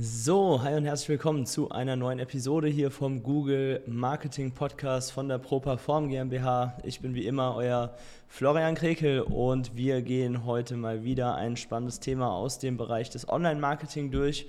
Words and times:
So, 0.00 0.62
hi 0.62 0.76
und 0.76 0.84
herzlich 0.84 1.08
willkommen 1.08 1.44
zu 1.44 1.72
einer 1.72 1.96
neuen 1.96 2.20
Episode 2.20 2.68
hier 2.68 2.92
vom 2.92 3.20
Google 3.24 3.82
Marketing 3.88 4.52
Podcast 4.52 5.10
von 5.10 5.28
der 5.28 5.38
ProPerform 5.38 6.08
GmbH. 6.08 6.78
Ich 6.84 7.00
bin 7.00 7.16
wie 7.16 7.26
immer 7.26 7.56
euer 7.56 7.96
Florian 8.28 8.76
Krekel 8.76 9.22
und 9.22 9.74
wir 9.74 10.02
gehen 10.02 10.44
heute 10.44 10.76
mal 10.76 11.02
wieder 11.02 11.34
ein 11.34 11.56
spannendes 11.56 11.98
Thema 11.98 12.30
aus 12.30 12.60
dem 12.60 12.76
Bereich 12.76 13.10
des 13.10 13.28
Online-Marketing 13.28 14.12
durch. 14.12 14.46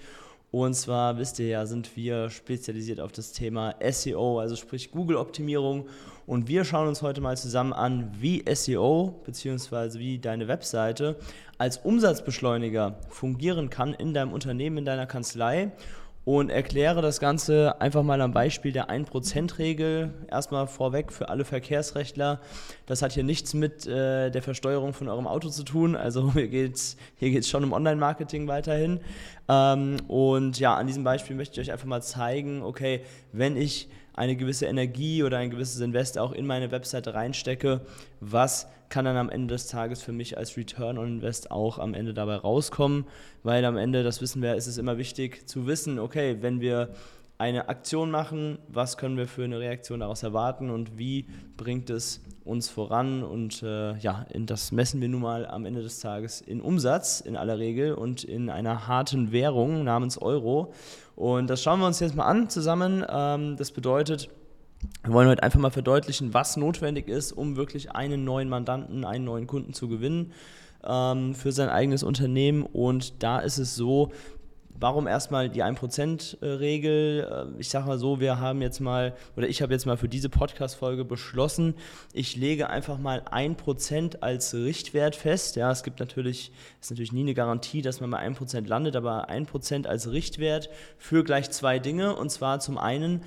Und 0.51 0.73
zwar, 0.73 1.17
wisst 1.19 1.37
ihr 1.39 1.47
ja, 1.47 1.65
sind 1.67 1.95
wir 1.95 2.31
spezialisiert 2.31 2.99
auf 2.99 3.11
das 3.11 3.33
Thema 3.33 3.75
SEO, 3.87 4.39
also 4.39 4.55
sprich 4.55 4.91
Google-Optimierung. 4.91 5.87
Und 6.25 6.47
wir 6.47 6.63
schauen 6.63 6.87
uns 6.87 7.03
heute 7.03 7.21
mal 7.21 7.37
zusammen 7.37 7.71
an, 7.71 8.11
wie 8.19 8.43
SEO 8.51 9.21
bzw. 9.25 9.99
wie 9.99 10.17
deine 10.17 10.47
Webseite 10.47 11.17
als 11.59 11.77
Umsatzbeschleuniger 11.77 12.95
fungieren 13.09 13.69
kann 13.69 13.93
in 13.93 14.13
deinem 14.13 14.33
Unternehmen, 14.33 14.79
in 14.79 14.85
deiner 14.85 15.05
Kanzlei 15.05 15.71
und 16.25 16.49
erkläre 16.49 17.01
das 17.01 17.19
Ganze 17.19 17.79
einfach 17.81 18.03
mal 18.03 18.21
am 18.21 18.33
Beispiel 18.33 18.71
der 18.71 18.89
1%-Regel. 18.89 20.13
Erstmal 20.29 20.67
vorweg 20.67 21.11
für 21.11 21.29
alle 21.29 21.45
Verkehrsrechtler. 21.45 22.39
Das 22.85 23.01
hat 23.01 23.13
hier 23.13 23.23
nichts 23.23 23.53
mit 23.53 23.87
äh, 23.87 24.29
der 24.29 24.41
Versteuerung 24.41 24.93
von 24.93 25.07
eurem 25.07 25.27
Auto 25.27 25.49
zu 25.49 25.63
tun. 25.63 25.95
Also 25.95 26.31
hier 26.33 26.47
geht 26.47 26.75
es 26.75 26.97
hier 27.15 27.31
geht's 27.31 27.49
schon 27.49 27.63
um 27.63 27.73
Online-Marketing 27.73 28.47
weiterhin. 28.47 28.99
Ähm, 29.47 29.97
und 30.07 30.59
ja, 30.59 30.75
an 30.75 30.87
diesem 30.87 31.03
Beispiel 31.03 31.35
möchte 31.35 31.59
ich 31.59 31.67
euch 31.67 31.71
einfach 31.71 31.87
mal 31.87 32.01
zeigen, 32.01 32.61
okay, 32.61 33.01
wenn 33.31 33.57
ich 33.57 33.89
eine 34.19 34.35
gewisse 34.35 34.65
Energie 34.65 35.23
oder 35.23 35.37
ein 35.37 35.49
gewisses 35.49 35.79
Invest 35.79 36.17
auch 36.17 36.33
in 36.33 36.45
meine 36.45 36.71
Webseite 36.71 37.13
reinstecke, 37.13 37.81
was 38.19 38.67
kann 38.89 39.05
dann 39.05 39.15
am 39.15 39.29
Ende 39.29 39.53
des 39.53 39.67
Tages 39.67 40.01
für 40.01 40.11
mich 40.11 40.37
als 40.37 40.57
Return 40.57 40.97
on 40.97 41.07
Invest 41.07 41.51
auch 41.51 41.79
am 41.79 41.93
Ende 41.93 42.13
dabei 42.13 42.35
rauskommen, 42.35 43.05
weil 43.43 43.63
am 43.63 43.77
Ende, 43.77 44.03
das 44.03 44.19
wissen 44.19 44.41
wir, 44.41 44.55
ist 44.55 44.67
es 44.67 44.77
immer 44.77 44.97
wichtig 44.97 45.47
zu 45.47 45.67
wissen, 45.67 45.99
okay, 45.99 46.37
wenn 46.41 46.59
wir 46.59 46.89
eine 47.37 47.69
Aktion 47.69 48.11
machen, 48.11 48.59
was 48.67 48.97
können 48.97 49.15
wir 49.15 49.25
für 49.25 49.45
eine 49.45 49.59
Reaktion 49.59 50.01
daraus 50.01 50.23
erwarten 50.23 50.69
und 50.69 50.97
wie 50.97 51.25
bringt 51.55 51.89
es 51.89 52.21
uns 52.43 52.67
voran? 52.67 53.23
Und 53.23 53.63
äh, 53.63 53.95
ja, 53.99 54.25
das 54.33 54.73
messen 54.73 54.99
wir 54.99 55.07
nun 55.07 55.21
mal 55.21 55.45
am 55.45 55.65
Ende 55.65 55.81
des 55.81 56.01
Tages 56.01 56.41
in 56.41 56.59
Umsatz 56.59 57.21
in 57.21 57.37
aller 57.37 57.57
Regel 57.57 57.93
und 57.93 58.25
in 58.25 58.49
einer 58.49 58.89
harten 58.89 59.31
Währung 59.31 59.85
namens 59.85 60.17
Euro 60.17 60.73
und 61.19 61.49
das 61.49 61.61
schauen 61.61 61.81
wir 61.81 61.85
uns 61.85 61.99
jetzt 61.99 62.15
mal 62.15 62.27
an 62.27 62.47
zusammen. 62.47 63.05
Ähm, 63.09 63.57
das 63.57 63.71
bedeutet, 63.71 64.29
wir 65.03 65.11
wollen 65.11 65.27
heute 65.27 65.43
einfach 65.43 65.59
mal 65.59 65.69
verdeutlichen, 65.69 66.33
was 66.33 66.55
notwendig 66.55 67.09
ist, 67.09 67.33
um 67.33 67.57
wirklich 67.57 67.91
einen 67.91 68.23
neuen 68.23 68.47
Mandanten, 68.47 69.03
einen 69.03 69.25
neuen 69.25 69.45
Kunden 69.45 69.73
zu 69.73 69.89
gewinnen 69.89 70.31
ähm, 70.81 71.35
für 71.35 71.51
sein 71.51 71.67
eigenes 71.67 72.03
Unternehmen. 72.03 72.63
Und 72.63 73.21
da 73.21 73.39
ist 73.39 73.57
es 73.57 73.75
so, 73.75 74.13
Warum 74.81 75.07
erstmal 75.07 75.49
die 75.49 75.61
1%-Regel? 75.61 77.49
Äh, 77.57 77.59
ich 77.59 77.67
sage 77.67 77.85
mal 77.85 77.99
so, 77.99 78.21
wir 78.21 78.39
haben 78.39 78.61
jetzt 78.61 78.79
mal, 78.79 79.13
oder 79.35 79.49
ich 79.49 79.61
habe 79.61 79.73
jetzt 79.73 79.85
mal 79.85 79.97
für 79.97 80.07
diese 80.07 80.29
Podcast-Folge 80.29 81.03
beschlossen, 81.03 81.75
ich 82.13 82.37
lege 82.37 82.69
einfach 82.69 82.97
mal 82.97 83.21
1% 83.23 84.21
als 84.21 84.53
Richtwert 84.53 85.17
fest. 85.17 85.57
Ja, 85.57 85.69
es 85.69 85.83
gibt 85.83 85.99
natürlich, 85.99 86.53
ist 86.79 86.91
natürlich 86.91 87.11
nie 87.11 87.21
eine 87.21 87.33
Garantie, 87.33 87.81
dass 87.81 87.99
man 87.99 88.09
bei 88.11 88.25
1% 88.25 88.67
landet, 88.67 88.95
aber 88.95 89.29
1% 89.29 89.85
als 89.85 90.11
Richtwert 90.11 90.69
für 90.97 91.25
gleich 91.25 91.51
zwei 91.51 91.79
Dinge. 91.79 92.15
Und 92.15 92.29
zwar 92.29 92.61
zum 92.61 92.77
einen 92.77 93.23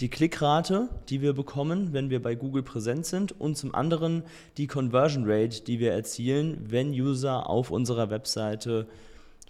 die 0.00 0.10
Klickrate, 0.10 0.90
die 1.08 1.22
wir 1.22 1.32
bekommen, 1.32 1.94
wenn 1.94 2.10
wir 2.10 2.20
bei 2.20 2.34
Google 2.34 2.62
präsent 2.62 3.06
sind, 3.06 3.40
und 3.40 3.56
zum 3.56 3.74
anderen 3.74 4.22
die 4.58 4.66
Conversion 4.66 5.24
Rate, 5.26 5.62
die 5.62 5.78
wir 5.78 5.92
erzielen, 5.92 6.58
wenn 6.68 6.90
User 6.90 7.48
auf 7.48 7.70
unserer 7.70 8.10
Webseite 8.10 8.86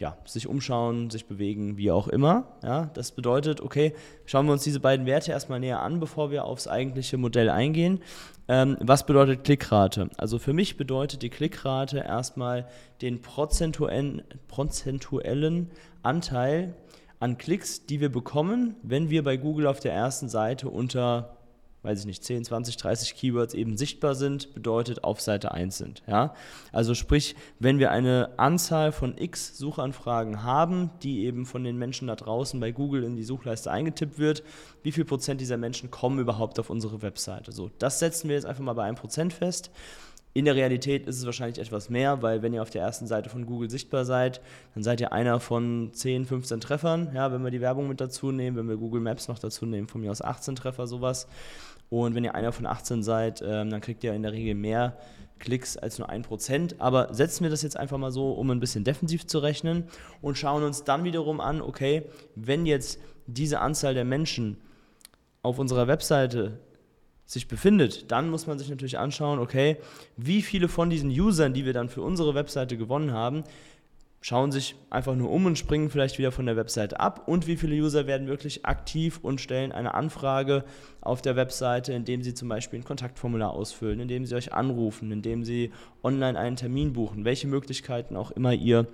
ja, 0.01 0.17
sich 0.25 0.49
umschauen, 0.49 1.11
sich 1.11 1.27
bewegen, 1.27 1.77
wie 1.77 1.91
auch 1.91 2.09
immer. 2.09 2.57
Ja, 2.63 2.91
das 2.95 3.13
bedeutet, 3.13 3.61
okay, 3.61 3.95
schauen 4.25 4.47
wir 4.47 4.53
uns 4.53 4.65
diese 4.65 4.81
beiden 4.81 5.05
Werte 5.05 5.31
erstmal 5.31 5.61
näher 5.61 5.83
an, 5.83 6.01
bevor 6.01 6.31
wir 6.31 6.47
aufs 6.47 6.67
eigentliche 6.67 7.19
Modell 7.19 7.51
eingehen. 7.51 8.01
Ähm, 8.49 8.79
was 8.81 9.05
bedeutet 9.05 9.45
Klickrate? 9.45 10.09
Also 10.17 10.39
für 10.39 10.55
mich 10.55 10.79
bedeutet 10.79 11.21
die 11.21 11.29
Klickrate 11.29 11.99
erstmal 11.99 12.67
den 13.03 13.21
prozentuellen, 13.21 14.23
prozentuellen 14.49 15.71
Anteil 16.03 16.75
an 17.21 17.37
Klicks, 17.37 17.85
die 17.85 18.01
wir 18.01 18.11
bekommen, 18.11 18.77
wenn 18.83 19.11
wir 19.11 19.23
bei 19.23 19.37
Google 19.37 19.67
auf 19.67 19.81
der 19.81 19.93
ersten 19.93 20.31
Seite 20.31 20.71
unter 20.71 21.37
weiß 21.83 22.01
ich 22.01 22.07
nicht, 22.07 22.23
10, 22.23 22.45
20, 22.45 22.77
30 22.77 23.15
Keywords 23.15 23.55
eben 23.55 23.77
sichtbar 23.77 24.15
sind, 24.15 24.53
bedeutet 24.55 25.03
auf 25.03 25.21
Seite 25.21 25.53
1 25.53 25.79
sind. 25.79 26.03
Ja? 26.07 26.35
Also 26.73 26.95
sprich, 26.95 27.37
wenn 27.59 27.79
wir 27.79 27.91
eine 27.91 28.31
Anzahl 28.37 28.93
von 28.93 29.17
x 29.17 29.57
Suchanfragen 29.57 30.43
haben, 30.43 30.91
die 31.03 31.25
eben 31.25 31.47
von 31.47 31.65
den 31.65 31.79
Menschen 31.79 32.09
da 32.09 32.17
draußen 32.17 32.61
bei 32.61 32.71
Google 32.71 33.05
in 33.05 33.17
die 33.17 33.25
Suchleiste 33.25 33.71
eingetippt 33.71 34.19
wird, 34.19 34.43
wie 34.83 34.93
viel 34.93 35.05
Prozent 35.05 35.41
dieser 35.41 35.57
Menschen 35.57 35.91
kommen 35.91 36.19
überhaupt 36.19 36.59
auf 36.59 36.69
unsere 36.69 37.01
Webseite? 37.03 37.53
So, 37.53 37.71
das 37.79 37.99
setzen 37.99 38.29
wir 38.29 38.37
jetzt 38.37 38.47
einfach 38.47 38.65
mal 38.65 38.75
bei 38.75 38.89
1% 38.89 39.31
fest. 39.33 39.71
In 40.33 40.45
der 40.45 40.55
Realität 40.55 41.09
ist 41.09 41.19
es 41.19 41.27
wahrscheinlich 41.27 41.59
etwas 41.59 41.91
mehr, 41.91 42.23
weil 42.23 42.41
wenn 42.43 42.53
ihr 42.53 42.63
auf 42.63 42.71
der 42.71 42.83
ersten 42.83 43.09
Seite 43.09 43.29
von 43.29 43.47
Google 43.47 43.69
sichtbar 43.69 44.05
seid, 44.05 44.41
dann 44.75 44.85
seid 44.85 45.01
ihr 45.01 45.13
einer 45.13 45.41
von 45.41 45.91
10, 45.93 46.25
15 46.25 46.61
Treffern. 46.61 47.11
Ja, 47.15 47.33
wenn 47.33 47.43
wir 47.43 47.51
die 47.51 47.61
Werbung 47.61 47.89
mit 47.89 48.01
dazu 48.01 48.31
nehmen, 48.31 48.57
wenn 48.57 48.69
wir 48.69 48.77
Google 48.77 49.01
Maps 49.01 49.27
noch 49.27 49.41
dazu 49.41 49.67
nehmen, 49.67 49.89
von 49.89 50.01
mir 50.01 50.11
aus 50.13 50.23
18 50.23 50.55
Treffer, 50.55 50.87
sowas. 50.87 51.27
Und 51.89 52.15
wenn 52.15 52.23
ihr 52.23 52.37
einer 52.37 52.53
von 52.53 52.67
18 52.67 53.03
seid, 53.03 53.43
ähm, 53.43 53.71
dann 53.71 53.81
kriegt 53.81 54.05
ihr 54.05 54.15
in 54.15 54.23
der 54.23 54.33
Regel 54.33 54.55
mehr 54.55 54.97
Klicks 55.41 55.77
als 55.77 55.99
nur 55.99 56.09
1%. 56.09 56.77
Aber 56.79 57.13
setzen 57.13 57.43
wir 57.43 57.51
das 57.51 57.63
jetzt 57.63 57.77
einfach 57.77 57.99
mal 57.99 58.13
so, 58.13 58.31
um 58.31 58.51
ein 58.51 58.61
bisschen 58.61 58.85
defensiv 58.85 59.27
zu 59.27 59.41
rechnen 59.41 59.85
und 60.23 60.39
schauen 60.39 60.63
uns 60.63 60.85
dann 60.85 61.03
wiederum 61.03 61.41
an, 61.41 61.61
okay, 61.61 62.05
wenn 62.37 62.67
jetzt 62.67 63.01
diese 63.27 63.59
Anzahl 63.59 63.95
der 63.95 64.05
Menschen 64.05 64.59
auf 65.43 65.59
unserer 65.59 65.89
Webseite 65.89 66.61
sich 67.31 67.47
befindet, 67.47 68.11
dann 68.11 68.29
muss 68.29 68.49
man 68.49 68.59
sich 68.59 68.69
natürlich 68.69 68.99
anschauen, 68.99 69.39
okay, 69.39 69.77
wie 70.17 70.43
viele 70.43 70.67
von 70.67 70.91
diesen 70.91 71.11
Usern, 71.11 71.55
die 71.55 71.65
wir 71.65 71.73
dann 71.73 71.89
für 71.89 72.03
unsere 72.03 72.35
Webseite 72.35 72.77
gewonnen 72.77 73.13
haben, 73.13 73.45
schauen 74.21 74.51
sich 74.51 74.75
einfach 74.91 75.15
nur 75.15 75.31
um 75.31 75.47
und 75.47 75.57
springen 75.57 75.91
vielleicht 75.91 76.19
wieder 76.19 76.33
von 76.33 76.45
der 76.45 76.57
Webseite 76.57 76.99
ab? 76.99 77.29
Und 77.29 77.47
wie 77.47 77.57
viele 77.57 77.77
User 77.77 78.09
werden 78.09 78.27
wirklich 78.27 78.67
aktiv 78.67 79.21
und 79.23 79.41
stellen 79.41 79.71
eine 79.71 79.95
Anfrage 79.95 80.65
auf 81.01 81.23
der 81.23 81.37
Webseite, 81.37 81.93
indem 81.93 82.23
sie 82.23 82.35
zum 82.35 82.49
Beispiel 82.49 82.81
ein 82.81 82.85
Kontaktformular 82.85 83.53
ausfüllen, 83.53 84.01
indem 84.01 84.27
sie 84.27 84.35
euch 84.35 84.53
anrufen, 84.53 85.13
indem 85.13 85.45
sie 85.45 85.71
online 86.03 86.39
einen 86.39 86.57
Termin 86.57 86.93
buchen, 86.93 87.25
welche 87.25 87.47
Möglichkeiten 87.47 88.17
auch 88.17 88.33
immer 88.33 88.53
ihr 88.53 88.87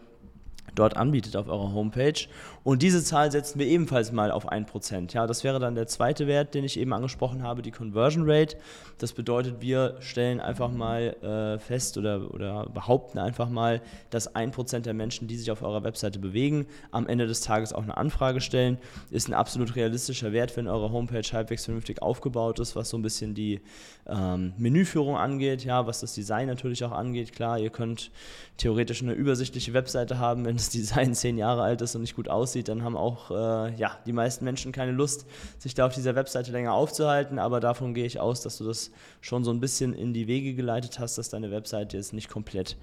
dort 0.78 0.96
anbietet 0.96 1.36
auf 1.36 1.48
eurer 1.48 1.72
Homepage. 1.72 2.28
Und 2.62 2.82
diese 2.82 3.02
Zahl 3.02 3.30
setzen 3.30 3.58
wir 3.58 3.66
ebenfalls 3.66 4.12
mal 4.12 4.30
auf 4.30 4.50
1%. 4.50 5.12
Ja, 5.12 5.26
das 5.26 5.44
wäre 5.44 5.60
dann 5.60 5.74
der 5.74 5.86
zweite 5.86 6.26
Wert, 6.26 6.54
den 6.54 6.64
ich 6.64 6.78
eben 6.78 6.92
angesprochen 6.92 7.42
habe, 7.42 7.62
die 7.62 7.70
Conversion 7.70 8.24
Rate. 8.26 8.56
Das 8.98 9.12
bedeutet, 9.12 9.60
wir 9.60 9.96
stellen 10.00 10.40
einfach 10.40 10.70
mal 10.70 11.14
äh, 11.22 11.58
fest 11.58 11.96
oder, 11.96 12.32
oder 12.34 12.66
behaupten 12.66 13.18
einfach 13.18 13.48
mal, 13.48 13.80
dass 14.10 14.34
1% 14.34 14.80
der 14.80 14.94
Menschen, 14.94 15.28
die 15.28 15.36
sich 15.36 15.50
auf 15.50 15.62
eurer 15.62 15.84
Webseite 15.84 16.18
bewegen, 16.18 16.66
am 16.90 17.06
Ende 17.06 17.26
des 17.26 17.40
Tages 17.40 17.72
auch 17.72 17.82
eine 17.82 17.96
Anfrage 17.96 18.40
stellen. 18.40 18.78
Ist 19.10 19.28
ein 19.28 19.34
absolut 19.34 19.76
realistischer 19.76 20.32
Wert, 20.32 20.56
wenn 20.56 20.66
eure 20.66 20.90
Homepage 20.90 21.22
halbwegs 21.32 21.64
vernünftig 21.64 22.02
aufgebaut 22.02 22.58
ist, 22.58 22.74
was 22.74 22.90
so 22.90 22.98
ein 22.98 23.02
bisschen 23.02 23.34
die 23.34 23.60
ähm, 24.08 24.54
Menüführung 24.56 25.16
angeht, 25.16 25.64
ja, 25.64 25.86
was 25.86 26.00
das 26.00 26.14
Design 26.14 26.48
natürlich 26.48 26.84
auch 26.84 26.92
angeht. 26.92 27.32
Klar, 27.32 27.58
ihr 27.58 27.70
könnt 27.70 28.10
theoretisch 28.56 29.02
eine 29.02 29.12
übersichtliche 29.12 29.74
Webseite 29.74 30.18
haben, 30.18 30.44
wenn 30.44 30.56
das 30.66 30.72
Design 30.72 31.14
zehn 31.14 31.38
Jahre 31.38 31.62
alt 31.62 31.80
ist 31.80 31.94
und 31.94 32.02
nicht 32.02 32.16
gut 32.16 32.28
aussieht, 32.28 32.68
dann 32.68 32.82
haben 32.82 32.96
auch 32.96 33.30
äh, 33.30 33.74
ja, 33.76 33.98
die 34.06 34.12
meisten 34.12 34.44
Menschen 34.44 34.72
keine 34.72 34.92
Lust, 34.92 35.26
sich 35.58 35.74
da 35.74 35.86
auf 35.86 35.94
dieser 35.94 36.14
Webseite 36.14 36.52
länger 36.52 36.72
aufzuhalten. 36.72 37.38
Aber 37.38 37.60
davon 37.60 37.94
gehe 37.94 38.06
ich 38.06 38.20
aus, 38.20 38.42
dass 38.42 38.58
du 38.58 38.64
das 38.64 38.90
schon 39.20 39.44
so 39.44 39.50
ein 39.50 39.60
bisschen 39.60 39.94
in 39.94 40.12
die 40.12 40.26
Wege 40.26 40.54
geleitet 40.54 40.98
hast, 40.98 41.18
dass 41.18 41.28
deine 41.28 41.50
Webseite 41.50 41.96
jetzt 41.96 42.12
nicht 42.12 42.28
komplett 42.28 42.76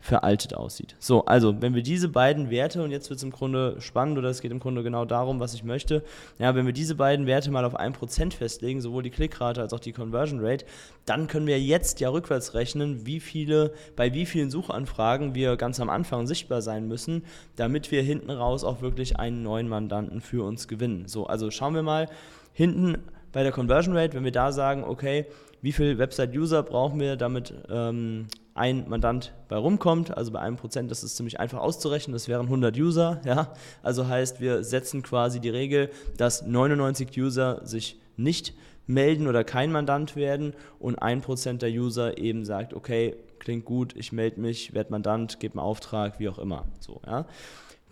veraltet 0.00 0.54
aussieht. 0.54 0.94
So, 0.98 1.24
also 1.24 1.60
wenn 1.60 1.74
wir 1.74 1.82
diese 1.82 2.08
beiden 2.08 2.50
Werte, 2.50 2.82
und 2.82 2.90
jetzt 2.90 3.10
wird 3.10 3.18
es 3.18 3.24
im 3.24 3.30
Grunde 3.30 3.80
spannend 3.80 4.16
oder 4.16 4.28
es 4.28 4.40
geht 4.40 4.52
im 4.52 4.60
Grunde 4.60 4.82
genau 4.82 5.04
darum, 5.04 5.40
was 5.40 5.54
ich 5.54 5.64
möchte, 5.64 6.04
ja, 6.38 6.54
wenn 6.54 6.66
wir 6.66 6.72
diese 6.72 6.94
beiden 6.94 7.26
Werte 7.26 7.50
mal 7.50 7.64
auf 7.64 7.78
1% 7.78 8.32
festlegen, 8.32 8.80
sowohl 8.80 9.02
die 9.02 9.10
Klickrate 9.10 9.60
als 9.60 9.72
auch 9.72 9.80
die 9.80 9.92
Conversion 9.92 10.40
Rate, 10.40 10.64
dann 11.04 11.26
können 11.26 11.46
wir 11.46 11.60
jetzt 11.60 12.00
ja 12.00 12.10
rückwärts 12.10 12.54
rechnen, 12.54 13.06
wie 13.06 13.20
viele, 13.20 13.72
bei 13.96 14.14
wie 14.14 14.26
vielen 14.26 14.50
Suchanfragen 14.50 15.34
wir 15.34 15.56
ganz 15.56 15.80
am 15.80 15.90
Anfang 15.90 16.26
sichtbar 16.26 16.62
sein 16.62 16.86
müssen, 16.86 17.24
damit 17.56 17.90
wir 17.90 18.02
hinten 18.02 18.30
raus 18.30 18.62
auch 18.62 18.80
wirklich 18.80 19.18
einen 19.18 19.42
neuen 19.42 19.68
Mandanten 19.68 20.20
für 20.20 20.44
uns 20.44 20.68
gewinnen. 20.68 21.04
So, 21.06 21.26
also 21.26 21.50
schauen 21.50 21.74
wir 21.74 21.82
mal 21.82 22.08
hinten 22.52 22.98
bei 23.32 23.42
der 23.42 23.52
Conversion 23.52 23.96
Rate, 23.96 24.14
wenn 24.14 24.24
wir 24.24 24.32
da 24.32 24.52
sagen, 24.52 24.84
okay, 24.84 25.26
wie 25.60 25.72
viele 25.72 25.98
Website-User 25.98 26.62
brauchen 26.62 27.00
wir, 27.00 27.16
damit 27.16 27.52
ähm, 27.68 28.26
ein 28.54 28.88
Mandant 28.88 29.32
bei 29.48 29.56
rumkommt. 29.56 30.16
Also 30.16 30.32
bei 30.32 30.40
einem 30.40 30.56
Prozent, 30.56 30.90
das 30.90 31.02
ist 31.04 31.16
ziemlich 31.16 31.40
einfach 31.40 31.60
auszurechnen, 31.60 32.12
das 32.12 32.28
wären 32.28 32.46
100 32.46 32.76
User. 32.76 33.20
Ja? 33.24 33.52
Also 33.82 34.08
heißt, 34.08 34.40
wir 34.40 34.64
setzen 34.64 35.02
quasi 35.02 35.40
die 35.40 35.50
Regel, 35.50 35.90
dass 36.16 36.46
99 36.46 37.16
User 37.16 37.60
sich 37.64 37.98
nicht 38.16 38.54
melden 38.86 39.28
oder 39.28 39.44
kein 39.44 39.70
Mandant 39.70 40.16
werden 40.16 40.54
und 40.78 40.96
ein 40.96 41.20
Prozent 41.20 41.62
der 41.62 41.70
User 41.70 42.18
eben 42.18 42.44
sagt, 42.44 42.74
okay, 42.74 43.16
klingt 43.38 43.64
gut, 43.64 43.94
ich 43.96 44.12
melde 44.12 44.40
mich, 44.40 44.74
werde 44.74 44.90
Mandant, 44.90 45.40
gebe 45.40 45.54
einen 45.54 45.60
Auftrag, 45.60 46.18
wie 46.18 46.28
auch 46.28 46.38
immer. 46.38 46.64
So, 46.80 47.00
ja. 47.06 47.26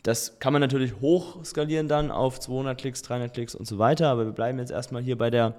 Das 0.03 0.39
kann 0.39 0.53
man 0.53 0.63
natürlich 0.63 1.01
hoch 1.01 1.45
skalieren 1.45 1.89
dann 1.89 2.11
auf 2.11 2.39
200 2.39 2.79
Klicks, 2.79 3.03
300 3.03 3.35
Klicks 3.35 3.55
und 3.55 3.67
so 3.67 3.79
weiter, 3.79 4.09
aber 4.09 4.25
wir 4.25 4.33
bleiben 4.33 4.59
jetzt 4.59 4.71
erstmal 4.71 5.03
hier 5.03 5.19
bei 5.19 5.31
der, 5.31 5.55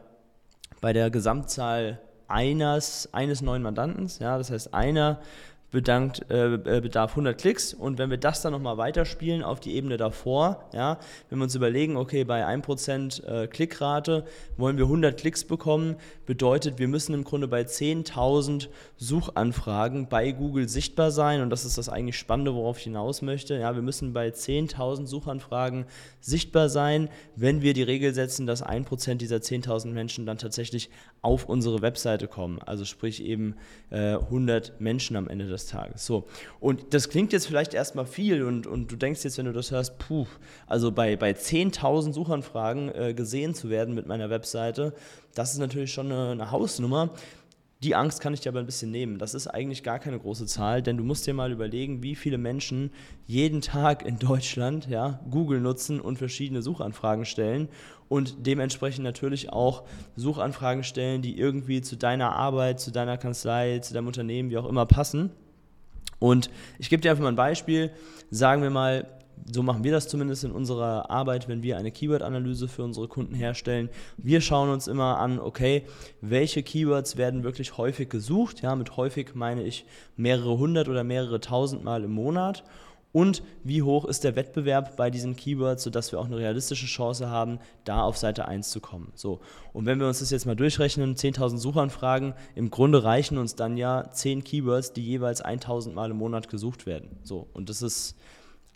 bei 0.81 0.93
der 0.93 1.09
Gesamtzahl 1.09 1.99
eines, 2.27 3.09
eines 3.13 3.41
neuen 3.41 3.63
Mandantens. 3.63 4.19
Ja, 4.19 4.37
das 4.37 4.51
heißt, 4.51 4.73
einer 4.73 5.19
bedankt, 5.71 6.25
äh, 6.29 6.53
äh 6.53 6.81
bedarf 6.81 7.11
100 7.11 7.37
Klicks. 7.39 7.73
Und 7.73 7.97
wenn 7.97 8.09
wir 8.09 8.17
das 8.17 8.41
dann 8.41 8.53
nochmal 8.53 8.77
weiterspielen 8.77 9.43
auf 9.43 9.59
die 9.59 9.75
Ebene 9.75 9.97
davor, 9.97 10.69
ja, 10.73 10.97
wenn 11.29 11.39
wir 11.39 11.43
uns 11.43 11.55
überlegen, 11.55 11.97
okay, 11.97 12.23
bei 12.23 12.45
1% 12.45 13.23
äh, 13.25 13.47
Klickrate 13.47 14.25
wollen 14.55 14.77
wir 14.77 14.85
100 14.85 15.19
Klicks 15.19 15.43
bekommen, 15.43 15.97
bedeutet, 16.25 16.79
wir 16.79 16.87
müssen 16.87 17.13
im 17.13 17.23
Grunde 17.23 17.47
bei 17.47 17.61
10.000 17.61 18.69
Suchanfragen 18.97 20.07
bei 20.07 20.31
Google 20.31 20.69
sichtbar 20.69 21.11
sein. 21.11 21.41
Und 21.41 21.49
das 21.49 21.65
ist 21.65 21.77
das 21.77 21.89
eigentlich 21.89 22.17
Spannende, 22.17 22.55
worauf 22.55 22.77
ich 22.77 22.85
hinaus 22.85 23.21
möchte. 23.21 23.55
Ja, 23.55 23.75
wir 23.75 23.81
müssen 23.81 24.13
bei 24.13 24.29
10.000 24.29 25.07
Suchanfragen 25.07 25.85
sichtbar 26.21 26.69
sein, 26.69 27.09
wenn 27.35 27.61
wir 27.61 27.73
die 27.73 27.83
Regel 27.83 28.13
setzen, 28.13 28.47
dass 28.47 28.65
1% 28.65 29.15
dieser 29.15 29.37
10.000 29.37 29.87
Menschen 29.87 30.25
dann 30.25 30.37
tatsächlich 30.37 30.89
auf 31.21 31.45
unsere 31.45 31.81
Webseite 31.81 32.27
kommen, 32.27 32.59
also 32.61 32.85
sprich 32.85 33.23
eben 33.23 33.55
äh, 33.89 34.13
100 34.13 34.79
Menschen 34.79 35.15
am 35.15 35.27
Ende 35.27 35.47
des 35.47 35.56
Tages. 35.65 36.05
So. 36.05 36.27
Und 36.59 36.93
das 36.93 37.09
klingt 37.09 37.33
jetzt 37.33 37.47
vielleicht 37.47 37.73
erstmal 37.73 38.05
viel 38.05 38.43
und, 38.43 38.67
und 38.67 38.91
du 38.91 38.95
denkst 38.95 39.23
jetzt, 39.23 39.37
wenn 39.37 39.45
du 39.45 39.53
das 39.53 39.71
hörst, 39.71 39.97
puh, 39.97 40.27
also 40.67 40.91
bei, 40.91 41.15
bei 41.15 41.31
10.000 41.31 42.13
Suchanfragen 42.13 42.93
äh, 42.93 43.13
gesehen 43.13 43.55
zu 43.55 43.69
werden 43.69 43.95
mit 43.95 44.05
meiner 44.05 44.29
Webseite, 44.29 44.93
das 45.33 45.53
ist 45.53 45.59
natürlich 45.59 45.91
schon 45.91 46.11
eine, 46.11 46.31
eine 46.31 46.51
Hausnummer. 46.51 47.11
Die 47.83 47.93
Angst 47.93 48.21
kann 48.21 48.33
ich 48.33 48.39
dir 48.39 48.49
aber 48.49 48.59
ein 48.59 48.65
bisschen 48.65 48.89
nehmen. 48.89 49.19
Das 49.19 49.35
ist 49.35 49.47
eigentlich 49.47 49.83
gar 49.83 49.99
keine 49.99 50.17
große 50.17 50.47
Zahl, 50.47 50.81
denn 50.81 50.97
du 50.97 51.03
musst 51.03 51.27
dir 51.27 51.35
mal 51.35 51.51
überlegen, 51.51 52.01
wie 52.01 52.15
viele 52.15 52.39
Menschen 52.39 52.91
jeden 53.27 53.61
Tag 53.61 54.03
in 54.03 54.17
Deutschland 54.17 54.87
ja, 54.89 55.19
Google 55.29 55.61
nutzen 55.61 56.01
und 56.01 56.17
verschiedene 56.17 56.63
Suchanfragen 56.63 57.25
stellen 57.25 57.69
und 58.09 58.47
dementsprechend 58.47 59.03
natürlich 59.03 59.53
auch 59.53 59.83
Suchanfragen 60.15 60.83
stellen, 60.83 61.21
die 61.21 61.37
irgendwie 61.37 61.81
zu 61.81 61.97
deiner 61.97 62.33
Arbeit, 62.33 62.79
zu 62.79 62.91
deiner 62.91 63.17
Kanzlei, 63.17 63.77
zu 63.79 63.93
deinem 63.93 64.07
Unternehmen, 64.07 64.49
wie 64.49 64.57
auch 64.57 64.67
immer 64.67 64.87
passen. 64.87 65.29
Und 66.19 66.49
ich 66.79 66.89
gebe 66.89 67.01
dir 67.01 67.11
einfach 67.11 67.23
mal 67.23 67.29
ein 67.29 67.35
Beispiel. 67.35 67.91
Sagen 68.31 68.61
wir 68.61 68.69
mal, 68.69 69.07
so 69.51 69.63
machen 69.63 69.83
wir 69.83 69.91
das 69.91 70.07
zumindest 70.07 70.43
in 70.43 70.51
unserer 70.51 71.09
Arbeit, 71.09 71.47
wenn 71.47 71.63
wir 71.63 71.77
eine 71.77 71.91
Keyword-Analyse 71.91 72.67
für 72.67 72.83
unsere 72.83 73.07
Kunden 73.07 73.33
herstellen. 73.33 73.89
Wir 74.17 74.41
schauen 74.41 74.69
uns 74.69 74.87
immer 74.87 75.19
an, 75.19 75.39
okay, 75.39 75.83
welche 76.21 76.63
Keywords 76.63 77.17
werden 77.17 77.43
wirklich 77.43 77.77
häufig 77.77 78.09
gesucht. 78.09 78.61
Ja, 78.61 78.75
mit 78.75 78.97
häufig 78.97 79.35
meine 79.35 79.63
ich 79.63 79.85
mehrere 80.15 80.57
hundert 80.57 80.89
oder 80.89 81.03
mehrere 81.03 81.39
tausend 81.39 81.83
Mal 81.83 82.03
im 82.03 82.11
Monat. 82.11 82.63
Und 83.13 83.41
wie 83.63 83.81
hoch 83.81 84.05
ist 84.05 84.23
der 84.23 84.35
Wettbewerb 84.35 84.95
bei 84.95 85.09
diesen 85.09 85.35
Keywords, 85.35 85.83
sodass 85.83 86.11
wir 86.11 86.19
auch 86.19 86.25
eine 86.25 86.37
realistische 86.37 86.85
Chance 86.85 87.29
haben, 87.29 87.59
da 87.83 88.01
auf 88.01 88.17
Seite 88.17 88.47
1 88.47 88.69
zu 88.69 88.79
kommen. 88.79 89.11
So. 89.15 89.39
Und 89.73 89.85
wenn 89.85 89.99
wir 89.99 90.07
uns 90.07 90.19
das 90.19 90.29
jetzt 90.29 90.45
mal 90.45 90.55
durchrechnen, 90.55 91.15
10.000 91.15 91.57
Suchanfragen, 91.57 92.33
im 92.53 92.69
Grunde 92.69 93.03
reichen 93.03 93.37
uns 93.37 93.55
dann 93.55 93.77
ja 93.77 94.11
10 94.11 94.43
Keywords, 94.43 94.93
die 94.93 95.05
jeweils 95.05 95.43
1.000 95.43 95.93
Mal 95.93 96.11
im 96.11 96.17
Monat 96.17 96.49
gesucht 96.49 96.85
werden. 96.85 97.17
So. 97.23 97.47
Und 97.53 97.69
das 97.69 97.81
ist 97.81 98.15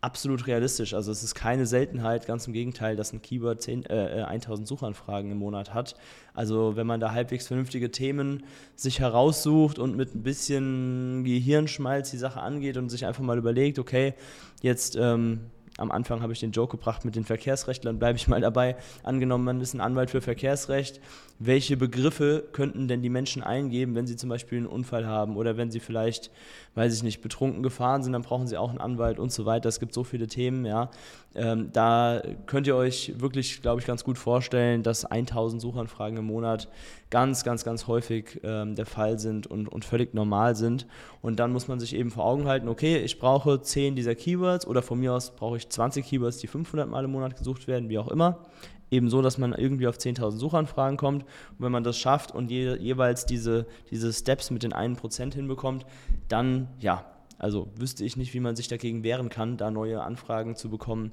absolut 0.02 0.48
realistisch. 0.48 0.94
Also 0.94 1.12
es 1.12 1.24
ist 1.24 1.36
keine 1.36 1.66
Seltenheit, 1.66 2.26
ganz 2.26 2.48
im 2.48 2.54
Gegenteil, 2.54 2.96
dass 2.96 3.14
ein 3.14 3.22
Keyword 3.22 3.62
10, 3.62 3.86
äh, 3.86 4.24
1000 4.24 4.66
äh, 4.66 4.68
Suchanfragen 4.68 5.32
im 5.32 5.38
Monat 5.38 5.74
hat. 5.74 5.96
Also 6.34 6.76
wenn 6.76 6.88
man 6.88 7.00
da 7.00 7.12
halbwegs 7.12 7.48
vernünftige 7.48 7.92
Themen 7.92 8.44
sich 8.76 9.00
heraussucht 9.00 9.78
und 9.78 9.96
mit 9.96 10.16
ein 10.16 10.24
bisschen 10.24 11.24
Gehirnschmalz 11.24 12.12
die 12.12 12.18
Sache 12.18 12.42
angeht 12.42 12.78
und 12.78 12.90
sich 12.90 13.06
einfach 13.06 13.24
mal 13.24 13.38
überlegt, 13.38 13.78
okay, 13.78 14.16
jetzt 14.62 14.96
ähm, 14.96 15.42
am 15.78 15.92
Anfang 15.92 16.22
habe 16.22 16.34
ich 16.34 16.40
den 16.40 16.52
Joke 16.52 16.78
gebracht 16.78 17.06
mit 17.06 17.16
den 17.16 17.24
Verkehrsrechtlern, 17.24 17.98
bleibe 17.98 18.18
ich 18.18 18.28
mal 18.28 18.42
dabei. 18.42 18.76
Angenommen, 19.04 19.46
man 19.46 19.62
ist 19.62 19.74
ein 19.74 19.82
Anwalt 19.82 20.10
für 20.10 20.22
Verkehrsrecht. 20.22 21.00
Welche 21.44 21.76
Begriffe 21.76 22.48
könnten 22.52 22.88
denn 22.88 23.02
die 23.02 23.10
Menschen 23.10 23.42
eingeben, 23.42 23.96
wenn 23.96 24.06
sie 24.06 24.16
zum 24.16 24.30
Beispiel 24.30 24.60
einen 24.60 24.68
Unfall 24.68 25.08
haben 25.08 25.38
oder 25.38 25.58
wenn 25.58 25.72
sie 25.72 25.80
vielleicht, 25.80 26.30
weiß 26.76 26.96
ich 26.96 27.02
nicht, 27.02 27.22
betrunken 27.22 27.64
gefahren 27.64 28.04
sind, 28.04 28.14
dann 28.14 28.22
brauchen 28.22 28.46
sie 28.46 28.58
auch 28.58 28.70
einen 28.70 28.78
Anwalt 28.78 29.18
und 29.18 29.32
so 29.32 29.48
weiter. 29.48 29.68
Es 29.68 29.80
gibt 29.80 29.92
so 29.92 30.04
viele 30.04 30.28
Themen, 30.28 30.66
ja. 30.66 30.92
Ähm, 31.34 31.72
da 31.74 32.22
könnt 32.46 32.68
ihr 32.68 32.76
euch 32.76 33.20
wirklich, 33.20 33.64
glaube 33.64 33.82
ich, 33.82 33.88
ganz 33.88 34.04
gut 34.04 34.20
vorstellen, 34.20 34.84
dass 34.84 35.04
1000 35.04 35.60
Suchanfragen 35.60 36.18
im 36.18 36.26
Monat 36.26 36.70
ganz, 37.10 37.44
ganz, 37.44 37.64
ganz 37.64 37.88
häufig 37.88 38.40
ähm, 38.44 38.76
der 38.76 38.86
Fall 38.86 39.18
sind 39.18 39.48
und, 39.48 39.68
und 39.68 39.84
völlig 39.84 40.14
normal 40.14 40.56
sind. 40.56 40.86
Und 41.24 41.40
dann 41.40 41.52
muss 41.52 41.68
man 41.68 41.80
sich 41.80 41.96
eben 41.96 42.12
vor 42.12 42.24
Augen 42.24 42.46
halten, 42.48 42.68
okay, 42.68 42.98
ich 42.98 43.18
brauche 43.18 43.60
10 43.60 43.96
dieser 43.96 44.14
Keywords 44.14 44.68
oder 44.68 44.84
von 44.84 45.00
mir 45.00 45.14
aus 45.14 45.36
brauche 45.36 45.58
ich 45.58 45.68
20 45.68 46.06
Keywords, 46.06 46.38
die 46.38 46.48
500 46.48 46.88
Mal 46.88 47.04
im 47.06 47.12
Monat 47.12 47.36
gesucht 47.36 47.68
werden, 47.68 47.90
wie 47.90 47.98
auch 47.98 48.10
immer. 48.10 48.46
Eben 48.92 49.10
so, 49.10 49.22
dass 49.22 49.38
man 49.38 49.54
irgendwie 49.54 49.88
auf 49.88 49.98
10.000 49.98 50.38
Suchanfragen 50.38 50.98
kommt. 50.98 51.24
Und 51.24 51.60
wenn 51.60 51.72
man 51.72 51.84
das 51.84 51.98
schafft 51.98 52.34
und 52.36 52.52
je, 52.52 52.76
jeweils 52.76 53.26
diese, 53.26 53.66
diese 53.90 54.14
Steps 54.14 54.52
mit 54.52 54.64
den 54.64 54.74
1% 54.74 55.34
hinbekommt, 55.34 55.86
dann 56.28 56.68
ja, 56.80 57.06
also 57.40 57.70
wüsste 57.76 58.06
ich 58.06 58.18
nicht, 58.18 58.34
wie 58.34 58.40
man 58.40 58.56
sich 58.56 58.68
dagegen 58.68 59.04
wehren 59.04 59.30
kann, 59.30 59.58
da 59.58 59.72
neue 59.72 60.04
Anfragen 60.04 60.56
zu 60.56 60.70
bekommen 60.70 61.12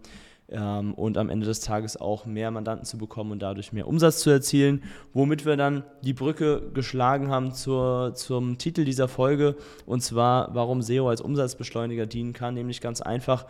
ähm, 0.51 0.95
und 0.95 1.17
am 1.19 1.31
Ende 1.31 1.47
des 1.47 1.61
Tages 1.61 1.97
auch 1.97 2.27
mehr 2.27 2.51
Mandanten 2.51 2.85
zu 2.85 2.99
bekommen 2.99 3.33
und 3.33 3.41
dadurch 3.41 3.73
mehr 3.73 3.87
Umsatz 3.87 4.21
zu 4.21 4.31
erzielen, 4.31 4.83
womit 5.13 5.47
wir 5.47 5.57
dann 5.57 5.85
die 6.03 6.15
Brücke 6.15 6.71
geschlagen 6.75 7.31
haben 7.31 7.53
zur, 7.53 8.15
zum 8.15 8.59
Titel 8.59 8.85
dieser 8.85 9.09
Folge 9.09 9.57
und 9.87 10.03
zwar, 10.03 10.55
warum 10.55 10.83
SEO 10.83 11.09
als 11.09 11.21
Umsatzbeschleuniger 11.21 12.07
dienen 12.07 12.33
kann, 12.33 12.55
nämlich 12.55 12.81
ganz 12.81 13.01
einfach, 13.01 13.47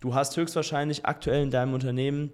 du 0.00 0.14
hast 0.14 0.36
höchstwahrscheinlich 0.36 1.04
aktuell 1.06 1.42
in 1.42 1.50
deinem 1.50 1.74
Unternehmen 1.74 2.30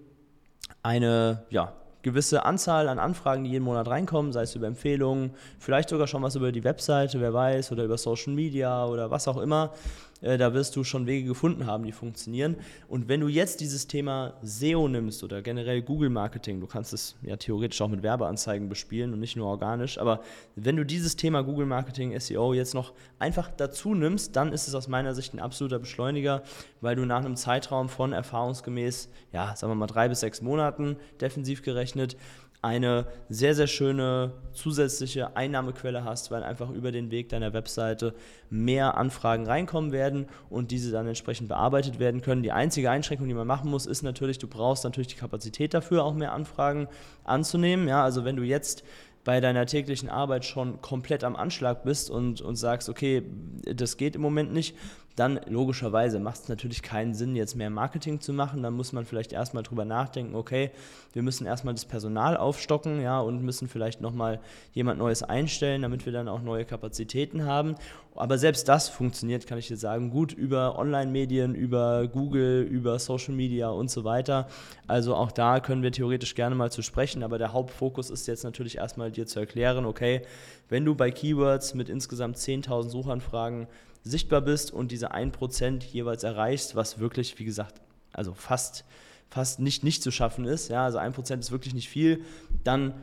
eine, 0.82 1.44
ja, 1.50 1.72
gewisse 2.03 2.44
Anzahl 2.44 2.89
an 2.89 2.98
Anfragen, 2.98 3.44
die 3.44 3.51
jeden 3.51 3.65
Monat 3.65 3.89
reinkommen, 3.89 4.32
sei 4.32 4.43
es 4.43 4.55
über 4.55 4.67
Empfehlungen, 4.67 5.32
vielleicht 5.58 5.89
sogar 5.89 6.06
schon 6.06 6.22
was 6.22 6.37
über 6.37 6.53
die 6.53 6.65
Webseite, 6.65 7.20
wer 7.20 7.34
weiß, 7.34 7.72
oder 7.72 7.84
über 7.84 7.98
Social 7.98 8.32
Media 8.32 8.87
oder 8.87 9.10
was 9.10 9.29
auch 9.29 9.39
immer. 9.39 9.72
Äh, 10.20 10.39
da 10.39 10.55
wirst 10.55 10.75
du 10.77 10.84
schon 10.84 11.06
Wege 11.06 11.29
gefunden 11.29 11.67
haben, 11.67 11.84
die 11.84 11.93
funktionieren. 11.93 12.56
Und 12.89 13.08
wenn 13.08 13.20
du 13.20 13.29
jetzt 13.29 13.60
dieses 13.60 13.87
Thema 13.87 14.34
SEO 14.43 14.89
nimmst 14.89 15.22
oder 15.22 15.43
generell 15.43 15.82
Google 15.82 16.10
Marketing, 16.10 16.60
du 16.60 16.67
kannst 16.67 16.93
es 16.93 17.17
ja 17.22 17.37
theoretisch 17.37 17.81
auch 17.81 17.89
mit 17.89 18.03
Werbeanzeigen 18.03 18.69
bespielen 18.69 19.13
und 19.13 19.20
nicht 19.20 19.37
nur 19.37 19.46
organisch, 19.46 19.98
aber 19.98 20.20
wenn 20.56 20.77
du 20.77 20.84
dieses 20.84 21.17
Thema 21.17 21.43
Google 21.43 21.67
Marketing, 21.67 22.19
SEO 22.19 22.53
jetzt 22.55 22.75
noch 22.75 22.93
einfach 23.19 23.51
dazu 23.56 23.94
nimmst, 23.94 24.34
dann 24.37 24.53
ist 24.53 24.69
es 24.69 24.75
aus 24.75 24.89
meiner 24.89 25.15
Sicht 25.15 25.34
ein 25.34 25.41
absoluter 25.41 25.79
Beschleuniger, 25.79 26.43
weil 26.81 26.96
du 26.96 27.05
nach 27.05 27.25
einem 27.25 27.37
Zeitraum 27.37 27.89
von 27.89 28.13
erfahrungsgemäß, 28.13 29.08
ja, 29.32 29.55
sagen 29.56 29.70
wir 29.70 29.77
mal 29.77 29.87
drei 29.87 30.08
bis 30.08 30.20
sechs 30.20 30.43
Monaten 30.43 30.96
defensiv 31.20 31.63
gerechnet, 31.63 32.17
eine 32.60 33.06
sehr, 33.29 33.55
sehr 33.55 33.69
schöne 33.69 34.32
zusätzliche 34.53 35.37
Einnahmequelle 35.37 36.05
hast, 36.05 36.31
weil 36.31 36.43
einfach 36.43 36.70
über 36.70 36.91
den 36.91 37.10
Weg 37.10 37.29
deiner 37.29 37.53
Webseite 37.53 38.15
mehr 38.51 38.96
Anfragen 38.96 39.46
reinkommen 39.46 39.93
werden 40.08 40.27
und 40.50 40.70
diese 40.70 40.91
dann 40.91 41.06
entsprechend 41.06 41.48
bearbeitet 41.48 41.98
werden 41.98 42.20
können. 42.22 42.43
Die 42.43 42.53
einzige 42.53 42.91
Einschränkung, 42.91 43.29
die 43.29 43.34
man 43.34 43.46
machen 43.46 43.70
muss, 43.70 43.86
ist 43.86 44.03
natürlich, 44.03 44.38
du 44.38 44.48
brauchst 44.48 44.84
natürlich 44.84 45.08
die 45.08 45.17
Kapazität 45.17 45.74
dafür, 45.74 46.05
auch 46.05 46.15
mehr 46.15 46.32
Anfragen 46.32 46.88
anzunehmen. 47.24 47.88
Ja, 47.88 48.03
also 48.03 48.24
wenn 48.24 48.36
du 48.36 48.43
jetzt 48.43 48.84
bei 49.24 49.41
deiner 49.41 49.67
täglichen 49.67 50.08
Arbeit 50.08 50.44
schon 50.44 50.81
komplett 50.81 51.24
am 51.24 51.36
Anschlag 51.36 51.84
bist 51.84 52.10
und, 52.10 52.41
und 52.41 52.56
sagst, 52.56 52.88
okay, 52.88 53.22
das 53.65 53.96
geht 53.96 54.17
im 54.17 54.22
Moment 54.22 54.53
nicht, 54.53 54.74
dann 55.19 55.41
logischerweise 55.48 56.20
macht 56.20 56.43
es 56.43 56.48
natürlich 56.48 56.81
keinen 56.81 57.12
Sinn, 57.12 57.34
jetzt 57.34 57.56
mehr 57.56 57.70
Marketing 57.70 58.20
zu 58.20 58.32
machen. 58.32 58.62
Dann 58.62 58.74
muss 58.74 58.93
man 58.93 59.05
vielleicht 59.05 59.32
erstmal 59.32 59.65
drüber 59.65 59.84
nachdenken, 59.84 60.36
okay, 60.36 60.70
wir 61.12 61.22
müssen 61.22 61.44
erstmal 61.44 61.74
das 61.74 61.84
Personal 61.84 62.36
aufstocken, 62.36 63.00
ja, 63.00 63.19
und 63.19 63.43
müssen 63.43 63.69
vielleicht 63.69 64.00
nochmal 64.00 64.38
jemand 64.72 65.00
Neues 65.00 65.24
einstellen, 65.24 65.82
damit 65.82 66.06
wir 66.06 66.12
dann 66.12 66.29
auch 66.29 66.41
neue 66.41 66.65
Kapazitäten 66.65 67.44
haben. 67.44 67.74
Aber 68.19 68.37
selbst 68.37 68.69
das 68.69 68.89
funktioniert, 68.89 69.46
kann 69.46 69.58
ich 69.58 69.69
dir 69.69 69.77
sagen, 69.77 70.10
gut 70.10 70.32
über 70.32 70.77
Online-Medien, 70.77 71.55
über 71.55 72.08
Google, 72.08 72.63
über 72.63 72.98
Social 72.98 73.32
Media 73.32 73.69
und 73.69 73.91
so 73.91 74.03
weiter. 74.03 74.48
Also 74.89 75.15
auch 75.15 75.31
da 75.31 75.60
können 75.60 75.84
wir 75.84 75.93
theoretisch 75.93 76.34
gerne 76.34 76.56
mal 76.56 76.72
zu 76.72 76.82
sprechen, 76.82 77.22
aber 77.22 77.39
der 77.39 77.53
Hauptfokus 77.53 78.10
ist 78.10 78.27
jetzt 78.27 78.43
natürlich 78.43 78.79
erstmal 78.79 79.13
dir 79.13 79.27
zu 79.27 79.39
erklären, 79.39 79.87
okay, 79.87 80.22
wenn 80.69 80.84
du 80.84 80.96
bei 80.96 81.13
Keywords 81.13 81.75
mit 81.75 81.89
insgesamt 81.89 82.39
10.000 82.39 82.89
Suchanfragen 82.89 83.69
sichtbar 84.03 84.41
bist 84.41 84.72
und 84.72 84.91
diese 84.91 85.13
1% 85.13 85.84
jeweils 85.84 86.25
erreichst, 86.25 86.75
was 86.75 86.98
wirklich, 86.98 87.39
wie 87.39 87.44
gesagt, 87.44 87.81
also 88.13 88.34
fast, 88.34 88.84
fast 89.31 89.60
nicht, 89.60 89.84
nicht 89.84 90.03
zu 90.03 90.10
schaffen 90.10 90.44
ist, 90.44 90.70
ja, 90.70 90.84
also 90.84 90.98
1% 90.98 91.39
ist 91.39 91.53
wirklich 91.53 91.75
nicht 91.75 91.89
viel, 91.89 92.25
dann 92.65 92.94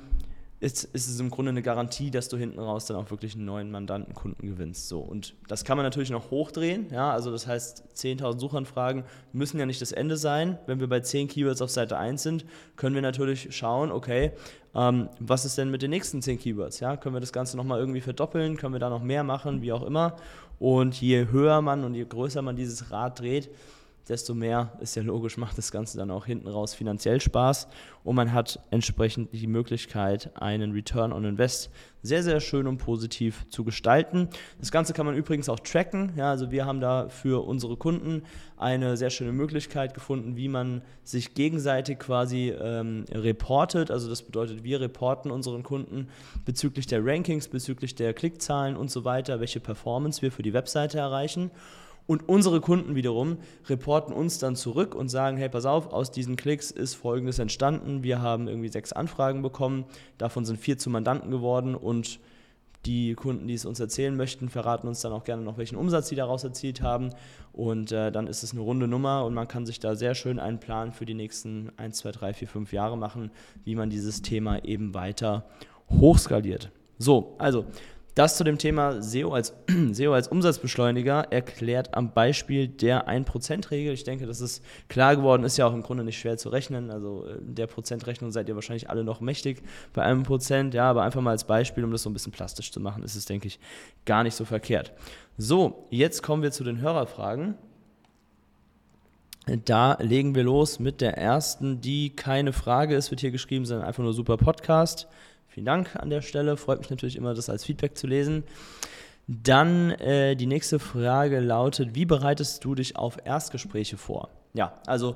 ist, 0.60 0.86
ist 0.86 1.10
es 1.10 1.20
im 1.20 1.30
Grunde 1.30 1.50
eine 1.50 1.62
Garantie, 1.62 2.12
dass 2.12 2.30
du 2.30 2.38
hinten 2.38 2.60
raus 2.60 2.86
dann 2.86 2.96
auch 2.98 3.12
wirklich 3.12 3.36
einen 3.36 3.46
neuen 3.46 3.72
Mandantenkunden 3.72 4.48
gewinnst. 4.48 4.88
So, 4.88 5.00
und 5.00 5.36
das 5.48 5.66
kann 5.66 5.78
man 5.78 5.86
natürlich 5.86 6.12
noch 6.12 6.32
hochdrehen. 6.32 6.88
Ja, 6.92 7.12
also 7.12 7.32
das 7.32 7.46
heißt, 7.46 7.84
10.000 7.94 8.40
Suchanfragen 8.40 9.04
müssen 9.34 9.60
ja 9.60 9.66
nicht 9.66 9.82
das 9.82 9.92
Ende 9.92 10.16
sein. 10.16 10.58
Wenn 10.66 10.80
wir 10.80 10.88
bei 10.88 11.02
10 11.02 11.28
Keywords 11.28 11.62
auf 11.62 11.72
Seite 11.72 11.98
1 11.98 12.24
sind, 12.24 12.46
können 12.78 12.96
wir 12.96 13.02
natürlich 13.02 13.56
schauen, 13.56 13.92
okay, 13.92 14.32
ähm, 14.74 15.10
was 15.20 15.44
ist 15.44 15.58
denn 15.58 15.72
mit 15.72 15.82
den 15.82 15.90
nächsten 15.90 16.22
10 16.22 16.40
Keywords? 16.40 16.80
Ja, 16.80 16.96
können 16.96 17.16
wir 17.16 17.22
das 17.22 17.34
Ganze 17.34 17.58
nochmal 17.58 17.80
irgendwie 17.80 18.02
verdoppeln? 18.02 18.56
Können 18.56 18.74
wir 18.74 18.80
da 18.80 18.90
noch 18.90 19.04
mehr 19.04 19.24
machen? 19.24 19.62
Wie 19.62 19.74
auch 19.74 19.84
immer. 19.84 20.16
Und 20.58 21.00
je 21.02 21.28
höher 21.32 21.62
man 21.62 21.84
und 21.84 21.96
je 21.96 22.06
größer 22.06 22.42
man 22.42 22.56
dieses 22.56 22.92
Rad 22.92 23.20
dreht, 23.20 23.50
desto 24.10 24.34
mehr 24.34 24.74
ist 24.80 24.96
ja 24.96 25.04
logisch, 25.04 25.38
macht 25.38 25.58
das 25.58 25.72
Ganze 25.72 25.98
dann 25.98 26.12
auch 26.12 26.26
hinten 26.26 26.48
raus 26.48 26.74
finanziell 26.74 27.20
Spaß 27.22 27.68
und 28.04 28.16
man 28.16 28.34
hat 28.34 28.60
entsprechend 28.70 29.34
die 29.34 29.48
Möglichkeit, 29.48 30.32
einen 30.36 30.72
Return 30.72 31.12
on 31.12 31.26
Invest 31.26 31.72
sehr, 32.06 32.22
sehr 32.22 32.40
schön 32.40 32.68
und 32.68 32.78
positiv 32.78 33.50
zu 33.50 33.64
gestalten. 33.64 34.30
Das 34.60 34.72
Ganze 34.72 34.94
kann 34.94 35.08
man 35.08 35.16
übrigens 35.16 35.50
auch 35.50 35.60
tracken. 35.60 36.14
Ja, 36.16 36.30
also 36.30 36.52
wir 36.52 36.66
haben 36.66 36.80
da 36.80 37.10
für 37.10 37.46
unsere 37.46 37.78
Kunden 37.78 38.22
eine 38.58 38.96
sehr 38.96 39.10
schöne 39.10 39.32
Möglichkeit 39.32 39.94
gefunden, 39.94 40.38
wie 40.38 40.48
man 40.48 40.84
sich 41.04 41.34
gegenseitig 41.34 41.98
quasi 41.98 42.50
ähm, 42.52 43.06
reportet. 43.12 43.90
Also 43.90 44.08
das 44.08 44.22
bedeutet, 44.22 44.64
wir 44.64 44.80
reporten 44.80 45.32
unseren 45.32 45.64
Kunden 45.64 46.08
bezüglich 46.46 46.86
der 46.86 47.04
Rankings, 47.04 47.48
bezüglich 47.48 47.96
der 47.96 48.14
Klickzahlen 48.14 48.78
und 48.78 48.92
so 48.92 49.04
weiter, 49.04 49.40
welche 49.40 49.60
Performance 49.60 50.22
wir 50.22 50.32
für 50.32 50.44
die 50.44 50.54
Webseite 50.54 51.00
erreichen. 51.00 51.50
Und 52.08 52.30
unsere 52.30 52.62
Kunden 52.62 52.96
wiederum 52.96 53.38
reporten 53.68 54.14
uns 54.14 54.38
dann 54.38 54.56
zurück 54.56 54.94
und 54.94 55.10
sagen, 55.10 55.38
hey, 55.38 55.50
pass 55.50 55.66
auf, 55.66 55.92
aus 55.92 56.12
diesen 56.12 56.36
Klicks 56.36 56.70
ist 56.70 56.94
Folgendes 56.94 57.40
entstanden. 57.40 58.04
Wir 58.04 58.22
haben 58.22 58.48
irgendwie 58.48 58.70
sechs 58.70 58.94
Anfragen 58.94 59.42
bekommen, 59.42 59.86
davon 60.18 60.46
sind 60.46 60.60
vier 60.60 60.78
zu 60.78 60.90
Mandanten 60.90 61.32
geworden 61.32 61.74
und 61.76 62.20
die 62.86 63.16
Kunden, 63.16 63.48
die 63.48 63.56
es 63.56 63.66
uns 63.66 63.80
erzählen 63.80 64.16
möchten, 64.16 64.50
verraten 64.50 64.88
uns 64.88 65.02
dann 65.02 65.12
auch 65.12 65.24
gerne 65.24 65.42
noch, 65.42 65.58
welchen 65.58 65.76
Umsatz 65.76 66.10
sie 66.10 66.16
daraus 66.16 66.44
erzielt 66.44 66.82
haben. 66.82 67.10
Und 67.52 67.92
äh, 67.92 68.12
dann 68.12 68.28
ist 68.28 68.44
es 68.44 68.52
eine 68.52 68.62
runde 68.62 68.88
Nummer 68.88 69.26
und 69.26 69.34
man 69.34 69.48
kann 69.48 69.66
sich 69.66 69.80
da 69.80 69.96
sehr 69.96 70.14
schön 70.14 70.40
einen 70.40 70.60
Plan 70.60 70.92
für 70.92 71.06
die 71.06 71.14
nächsten 71.14 71.72
1, 71.78 71.98
2, 71.98 72.12
3, 72.12 72.34
4, 72.34 72.48
5 72.48 72.74
Jahre 72.74 72.98
machen, 72.98 73.32
wie 73.64 73.76
man 73.76 73.90
dieses 73.90 74.22
Thema 74.22 74.64
eben 74.64 74.94
weiter 74.94 75.46
hochskaliert. 75.90 76.72
So, 76.98 77.36
also 77.38 77.66
das 78.16 78.38
zu 78.38 78.46
dem 78.46 78.58
Thema 78.58 79.02
SEO 79.02 79.34
als, 79.34 79.54
SEO 79.92 80.14
als 80.14 80.30
Umsatzbeschleuniger 80.30 81.28
erklärt 81.32 81.94
am 81.94 82.14
Beispiel 82.14 82.70
der 82.70 83.10
1%-Regel. 83.10 83.94
Ich 83.94 84.06
denke, 84.06 84.26
das 84.26 84.40
ist 84.40 84.64
klar 84.88 85.18
geworden, 85.18 85.44
ist 85.44 85.58
ja 85.58 85.68
auch 85.68 85.74
im 85.74 85.84
Grunde 85.84 86.06
nicht 86.06 86.18
schwer 86.18 86.38
zu 86.38 86.48
rechnen. 86.48 86.92
Also 86.92 87.26
äh, 87.28 87.38
der 87.42 87.68
Prozentrechnung 87.68 88.32
seid 88.32 88.48
ihr 88.48 88.56
wahrscheinlich 88.56 88.90
alle 88.90 89.04
noch 89.04 89.20
mächtig 89.20 89.62
bei 89.94 90.04
einem 90.04 90.24
Prozent. 90.24 90.74
Ja, 90.74 90.90
aber 90.90 91.04
einfach 91.04 91.22
mal 91.22 91.32
als 91.32 91.44
Beispiel, 91.44 91.84
um 91.84 91.92
das 91.92 92.04
so 92.04 92.10
ein 92.10 92.14
bisschen 92.14 92.32
plastisch 92.32 92.72
zu 92.72 92.80
machen, 92.80 93.04
ist 93.04 93.16
es, 93.16 93.26
denke 93.26 93.48
ich, 93.48 93.60
gar 94.06 94.24
nicht 94.24 94.36
so 94.36 94.46
verkehrt. 94.46 94.94
So, 95.38 95.86
jetzt 95.90 96.24
kommen 96.24 96.42
wir 96.42 96.52
zu 96.52 96.64
den 96.64 96.80
Hörerfragen. 96.80 97.56
Da 99.66 99.98
legen 100.00 100.34
wir 100.34 100.44
los 100.44 100.80
mit 100.80 101.02
der 101.02 101.18
ersten, 101.18 101.82
die 101.82 102.16
keine 102.16 102.54
Frage 102.54 102.96
ist, 102.96 103.12
wird 103.12 103.22
hier 103.22 103.32
geschrieben, 103.32 103.66
sondern 103.66 103.86
einfach 103.86 104.02
nur 104.02 104.14
super 104.14 104.38
Podcast. 104.38 105.08
Vielen 105.56 105.68
Dank 105.68 105.96
an 105.96 106.10
der 106.10 106.22
Stelle. 106.22 106.58
Freut 106.58 106.80
mich 106.80 106.90
natürlich 106.90 107.16
immer, 107.16 107.34
das 107.34 107.50
als 107.50 107.64
Feedback 107.64 107.98
zu 107.98 108.08
lesen. 108.08 108.44
Dann 109.26 109.92
äh, 109.92 110.36
die 110.36 110.48
nächste 110.48 110.80
Frage 110.80 111.40
lautet, 111.40 111.96
wie 111.96 112.04
bereitest 112.04 112.66
du 112.66 112.76
dich 112.76 112.98
auf 112.98 113.20
Erstgespräche 113.24 113.96
vor? 113.96 114.28
Ja, 114.54 114.82
also 114.86 115.16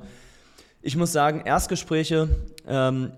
ich 0.82 0.96
muss 0.96 1.12
sagen, 1.12 1.42
Erstgespräche, 1.44 2.30
ähm, 2.66 3.12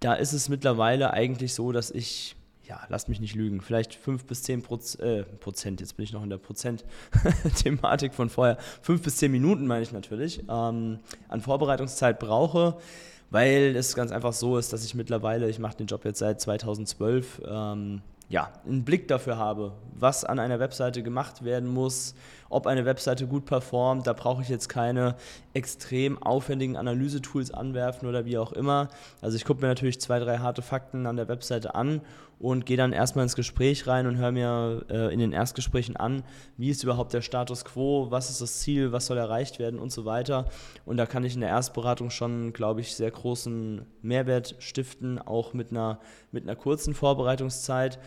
da 0.00 0.14
ist 0.14 0.32
es 0.32 0.48
mittlerweile 0.48 1.12
eigentlich 1.12 1.54
so, 1.54 1.70
dass 1.70 1.92
ich, 1.92 2.34
ja, 2.64 2.80
lasst 2.88 3.08
mich 3.08 3.20
nicht 3.20 3.36
lügen, 3.36 3.60
vielleicht 3.60 3.94
5 3.94 4.24
bis 4.24 4.42
10 4.42 4.62
Proz 4.62 4.96
äh, 4.96 5.22
Prozent, 5.22 5.80
jetzt 5.80 5.98
bin 5.98 6.02
ich 6.02 6.12
noch 6.12 6.24
in 6.24 6.30
der 6.30 6.38
Prozent-Thematik 6.38 8.12
von 8.12 8.28
vorher, 8.28 8.56
5 8.82 9.02
bis 9.02 9.18
10 9.18 9.30
Minuten 9.30 9.68
meine 9.68 9.82
ich 9.82 9.92
natürlich, 9.92 10.40
ähm, 10.48 10.98
an 11.28 11.40
Vorbereitungszeit 11.42 12.18
brauche 12.18 12.76
weil 13.30 13.76
es 13.76 13.94
ganz 13.94 14.12
einfach 14.12 14.32
so 14.32 14.58
ist, 14.58 14.72
dass 14.72 14.84
ich 14.84 14.94
mittlerweile, 14.94 15.48
ich 15.48 15.58
mache 15.58 15.76
den 15.76 15.86
Job 15.86 16.04
jetzt 16.04 16.18
seit 16.18 16.40
2012, 16.40 17.42
ähm, 17.48 18.02
ja, 18.28 18.52
einen 18.64 18.84
Blick 18.84 19.08
dafür 19.08 19.38
habe, 19.38 19.72
was 19.92 20.24
an 20.24 20.38
einer 20.38 20.60
Webseite 20.60 21.02
gemacht 21.02 21.44
werden 21.44 21.68
muss, 21.68 22.14
ob 22.48 22.68
eine 22.68 22.84
Webseite 22.84 23.26
gut 23.26 23.44
performt. 23.44 24.06
Da 24.06 24.12
brauche 24.12 24.42
ich 24.42 24.48
jetzt 24.48 24.68
keine 24.68 25.16
extrem 25.52 26.22
aufwendigen 26.22 26.76
Analysetools 26.76 27.50
anwerfen 27.50 28.08
oder 28.08 28.24
wie 28.26 28.38
auch 28.38 28.52
immer. 28.52 28.88
Also 29.20 29.36
ich 29.36 29.44
gucke 29.44 29.62
mir 29.62 29.66
natürlich 29.66 30.00
zwei, 30.00 30.20
drei 30.20 30.38
harte 30.38 30.62
Fakten 30.62 31.06
an 31.06 31.16
der 31.16 31.26
Webseite 31.26 31.74
an 31.74 32.02
und 32.40 32.64
gehe 32.64 32.78
dann 32.78 32.94
erstmal 32.94 33.24
ins 33.24 33.36
Gespräch 33.36 33.86
rein 33.86 34.06
und 34.06 34.16
höre 34.16 34.32
mir 34.32 34.86
äh, 34.88 35.12
in 35.12 35.20
den 35.20 35.32
Erstgesprächen 35.32 35.96
an, 35.96 36.24
wie 36.56 36.70
ist 36.70 36.82
überhaupt 36.82 37.12
der 37.12 37.20
Status 37.20 37.66
quo, 37.66 38.10
was 38.10 38.30
ist 38.30 38.40
das 38.40 38.60
Ziel, 38.60 38.92
was 38.92 39.06
soll 39.06 39.18
erreicht 39.18 39.58
werden 39.58 39.78
und 39.78 39.92
so 39.92 40.06
weiter. 40.06 40.46
Und 40.86 40.96
da 40.96 41.04
kann 41.04 41.22
ich 41.22 41.34
in 41.34 41.42
der 41.42 41.50
Erstberatung 41.50 42.08
schon, 42.08 42.54
glaube 42.54 42.80
ich, 42.80 42.96
sehr 42.96 43.10
großen 43.10 43.84
Mehrwert 44.00 44.56
stiften, 44.58 45.18
auch 45.18 45.52
mit 45.52 45.70
einer, 45.70 46.00
mit 46.32 46.44
einer 46.44 46.56
kurzen 46.56 46.94
Vorbereitungszeit 46.94 47.98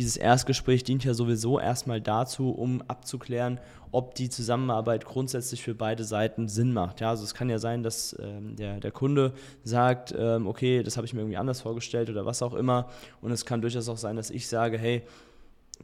dieses 0.00 0.16
Erstgespräch 0.16 0.82
dient 0.82 1.04
ja 1.04 1.12
sowieso 1.12 1.60
erstmal 1.60 2.00
dazu, 2.00 2.50
um 2.50 2.82
abzuklären, 2.88 3.60
ob 3.92 4.14
die 4.14 4.30
Zusammenarbeit 4.30 5.04
grundsätzlich 5.04 5.62
für 5.62 5.74
beide 5.74 6.04
Seiten 6.04 6.48
Sinn 6.48 6.72
macht. 6.72 7.00
Ja, 7.00 7.10
also 7.10 7.22
es 7.22 7.34
kann 7.34 7.50
ja 7.50 7.58
sein, 7.58 7.82
dass 7.82 8.16
ähm, 8.18 8.56
der, 8.56 8.80
der 8.80 8.92
Kunde 8.92 9.34
sagt, 9.62 10.14
ähm, 10.16 10.46
okay, 10.46 10.82
das 10.82 10.96
habe 10.96 11.06
ich 11.06 11.12
mir 11.12 11.20
irgendwie 11.20 11.36
anders 11.36 11.60
vorgestellt 11.60 12.08
oder 12.08 12.24
was 12.24 12.40
auch 12.42 12.54
immer. 12.54 12.88
Und 13.20 13.30
es 13.30 13.44
kann 13.44 13.60
durchaus 13.60 13.90
auch 13.90 13.98
sein, 13.98 14.16
dass 14.16 14.30
ich 14.30 14.48
sage, 14.48 14.78
hey, 14.78 15.02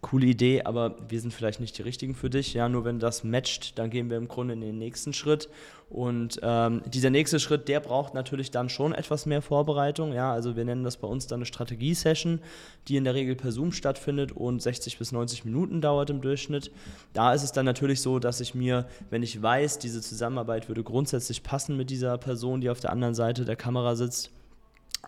coole 0.06 0.26
Idee, 0.26 0.62
aber 0.62 0.94
wir 1.08 1.20
sind 1.20 1.34
vielleicht 1.34 1.58
nicht 1.58 1.76
die 1.76 1.82
richtigen 1.82 2.14
für 2.14 2.30
dich. 2.30 2.54
Ja, 2.54 2.68
nur 2.68 2.84
wenn 2.84 3.00
das 3.00 3.24
matcht, 3.24 3.76
dann 3.76 3.90
gehen 3.90 4.08
wir 4.08 4.16
im 4.16 4.28
Grunde 4.28 4.54
in 4.54 4.60
den 4.60 4.78
nächsten 4.78 5.12
Schritt. 5.12 5.48
Und 5.90 6.38
ähm, 6.42 6.82
dieser 6.86 7.10
nächste 7.10 7.40
Schritt, 7.40 7.66
der 7.66 7.80
braucht 7.80 8.14
natürlich 8.14 8.52
dann 8.52 8.68
schon 8.68 8.94
etwas 8.94 9.26
mehr 9.26 9.42
Vorbereitung. 9.42 10.12
Ja, 10.12 10.32
also 10.32 10.54
wir 10.54 10.64
nennen 10.64 10.84
das 10.84 10.96
bei 10.96 11.08
uns 11.08 11.26
dann 11.26 11.38
eine 11.38 11.46
Strategie-Session, 11.46 12.40
die 12.86 12.96
in 12.96 13.02
der 13.02 13.14
Regel 13.14 13.34
per 13.34 13.50
Zoom 13.50 13.72
stattfindet 13.72 14.30
und 14.30 14.62
60 14.62 14.96
bis 14.96 15.10
90 15.10 15.44
Minuten 15.44 15.80
dauert 15.80 16.10
im 16.10 16.20
Durchschnitt. 16.20 16.70
Da 17.12 17.34
ist 17.34 17.42
es 17.42 17.50
dann 17.50 17.66
natürlich 17.66 18.00
so, 18.00 18.20
dass 18.20 18.40
ich 18.40 18.54
mir, 18.54 18.86
wenn 19.10 19.24
ich 19.24 19.42
weiß, 19.42 19.80
diese 19.80 20.00
Zusammenarbeit 20.00 20.68
würde 20.68 20.84
grundsätzlich 20.84 21.42
passen 21.42 21.76
mit 21.76 21.90
dieser 21.90 22.16
Person, 22.16 22.60
die 22.60 22.70
auf 22.70 22.78
der 22.78 22.92
anderen 22.92 23.14
Seite 23.14 23.44
der 23.44 23.56
Kamera 23.56 23.96
sitzt, 23.96 24.30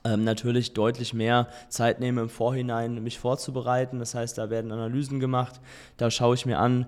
ähm, 0.04 0.24
natürlich 0.24 0.72
deutlich 0.72 1.14
mehr 1.14 1.48
Zeit 1.68 2.00
nehme 2.00 2.20
im 2.20 2.28
Vorhinein, 2.28 3.02
mich 3.02 3.18
vorzubereiten. 3.18 3.98
Das 3.98 4.14
heißt, 4.14 4.38
da 4.38 4.50
werden 4.50 4.72
Analysen 4.72 5.20
gemacht, 5.20 5.60
da 5.96 6.10
schaue 6.10 6.34
ich 6.34 6.46
mir 6.46 6.58
an, 6.58 6.86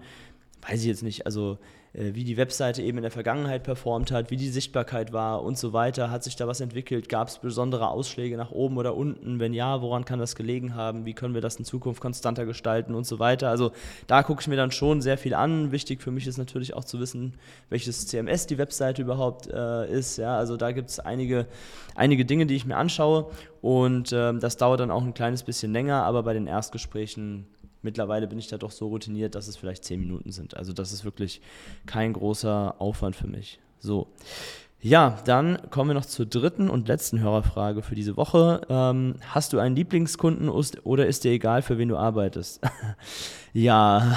weiß 0.68 0.80
ich 0.80 0.86
jetzt 0.86 1.02
nicht, 1.02 1.26
also 1.26 1.58
wie 1.92 2.22
die 2.22 2.36
Webseite 2.36 2.82
eben 2.82 2.98
in 2.98 3.02
der 3.02 3.10
Vergangenheit 3.10 3.64
performt 3.64 4.12
hat, 4.12 4.30
wie 4.30 4.36
die 4.36 4.48
Sichtbarkeit 4.48 5.12
war 5.12 5.42
und 5.42 5.58
so 5.58 5.72
weiter. 5.72 6.10
Hat 6.10 6.22
sich 6.22 6.36
da 6.36 6.46
was 6.46 6.60
entwickelt? 6.60 7.08
Gab 7.08 7.26
es 7.28 7.38
besondere 7.38 7.88
Ausschläge 7.88 8.36
nach 8.36 8.52
oben 8.52 8.78
oder 8.78 8.96
unten? 8.96 9.40
Wenn 9.40 9.52
ja, 9.52 9.82
woran 9.82 10.04
kann 10.04 10.20
das 10.20 10.36
gelegen 10.36 10.76
haben? 10.76 11.04
Wie 11.04 11.14
können 11.14 11.34
wir 11.34 11.40
das 11.40 11.56
in 11.56 11.64
Zukunft 11.64 12.00
konstanter 12.00 12.46
gestalten 12.46 12.94
und 12.94 13.06
so 13.06 13.18
weiter? 13.18 13.50
Also 13.50 13.72
da 14.06 14.22
gucke 14.22 14.40
ich 14.40 14.46
mir 14.46 14.56
dann 14.56 14.70
schon 14.70 15.00
sehr 15.00 15.18
viel 15.18 15.34
an. 15.34 15.72
Wichtig 15.72 16.00
für 16.00 16.12
mich 16.12 16.28
ist 16.28 16.38
natürlich 16.38 16.74
auch 16.74 16.84
zu 16.84 17.00
wissen, 17.00 17.34
welches 17.70 18.06
CMS 18.06 18.46
die 18.46 18.58
Webseite 18.58 19.02
überhaupt 19.02 19.48
äh, 19.48 19.90
ist. 19.90 20.16
Ja, 20.16 20.36
also 20.36 20.56
da 20.56 20.70
gibt 20.70 20.90
es 20.90 21.00
einige, 21.00 21.46
einige 21.96 22.24
Dinge, 22.24 22.46
die 22.46 22.54
ich 22.54 22.66
mir 22.66 22.76
anschaue 22.76 23.30
und 23.62 24.12
äh, 24.12 24.32
das 24.38 24.56
dauert 24.56 24.78
dann 24.78 24.92
auch 24.92 25.02
ein 25.02 25.14
kleines 25.14 25.42
bisschen 25.42 25.72
länger, 25.72 26.04
aber 26.04 26.22
bei 26.22 26.34
den 26.34 26.46
Erstgesprächen 26.46 27.46
Mittlerweile 27.82 28.26
bin 28.26 28.38
ich 28.38 28.48
da 28.48 28.58
doch 28.58 28.70
so 28.70 28.88
routiniert, 28.88 29.34
dass 29.34 29.48
es 29.48 29.56
vielleicht 29.56 29.84
zehn 29.84 30.00
Minuten 30.00 30.32
sind. 30.32 30.56
Also 30.56 30.72
das 30.72 30.92
ist 30.92 31.04
wirklich 31.04 31.40
kein 31.86 32.12
großer 32.12 32.76
Aufwand 32.78 33.16
für 33.16 33.26
mich. 33.26 33.58
So. 33.78 34.08
Ja, 34.82 35.18
dann 35.26 35.58
kommen 35.68 35.90
wir 35.90 35.94
noch 35.94 36.06
zur 36.06 36.24
dritten 36.24 36.70
und 36.70 36.88
letzten 36.88 37.20
Hörerfrage 37.20 37.82
für 37.82 37.94
diese 37.94 38.16
Woche. 38.16 38.62
Ähm, 38.70 39.16
hast 39.28 39.52
du 39.52 39.58
einen 39.58 39.76
Lieblingskunden 39.76 40.48
oder 40.48 41.06
ist 41.06 41.24
dir 41.24 41.32
egal, 41.32 41.60
für 41.60 41.76
wen 41.76 41.90
du 41.90 41.98
arbeitest? 41.98 42.62
ja, 43.52 44.16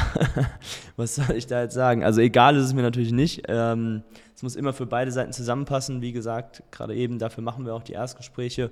was 0.95 1.15
soll 1.15 1.35
ich 1.35 1.47
da 1.47 1.63
jetzt 1.63 1.73
sagen? 1.73 2.05
Also 2.05 2.21
egal 2.21 2.55
ist 2.55 2.63
es 2.63 2.73
mir 2.73 2.81
natürlich 2.81 3.11
nicht. 3.11 3.43
Ähm, 3.49 4.03
es 4.33 4.41
muss 4.41 4.55
immer 4.55 4.71
für 4.71 4.85
beide 4.85 5.11
Seiten 5.11 5.33
zusammenpassen. 5.33 6.01
Wie 6.01 6.13
gesagt, 6.13 6.63
gerade 6.71 6.95
eben 6.95 7.19
dafür 7.19 7.43
machen 7.43 7.65
wir 7.65 7.75
auch 7.75 7.83
die 7.83 7.93
Erstgespräche 7.93 8.71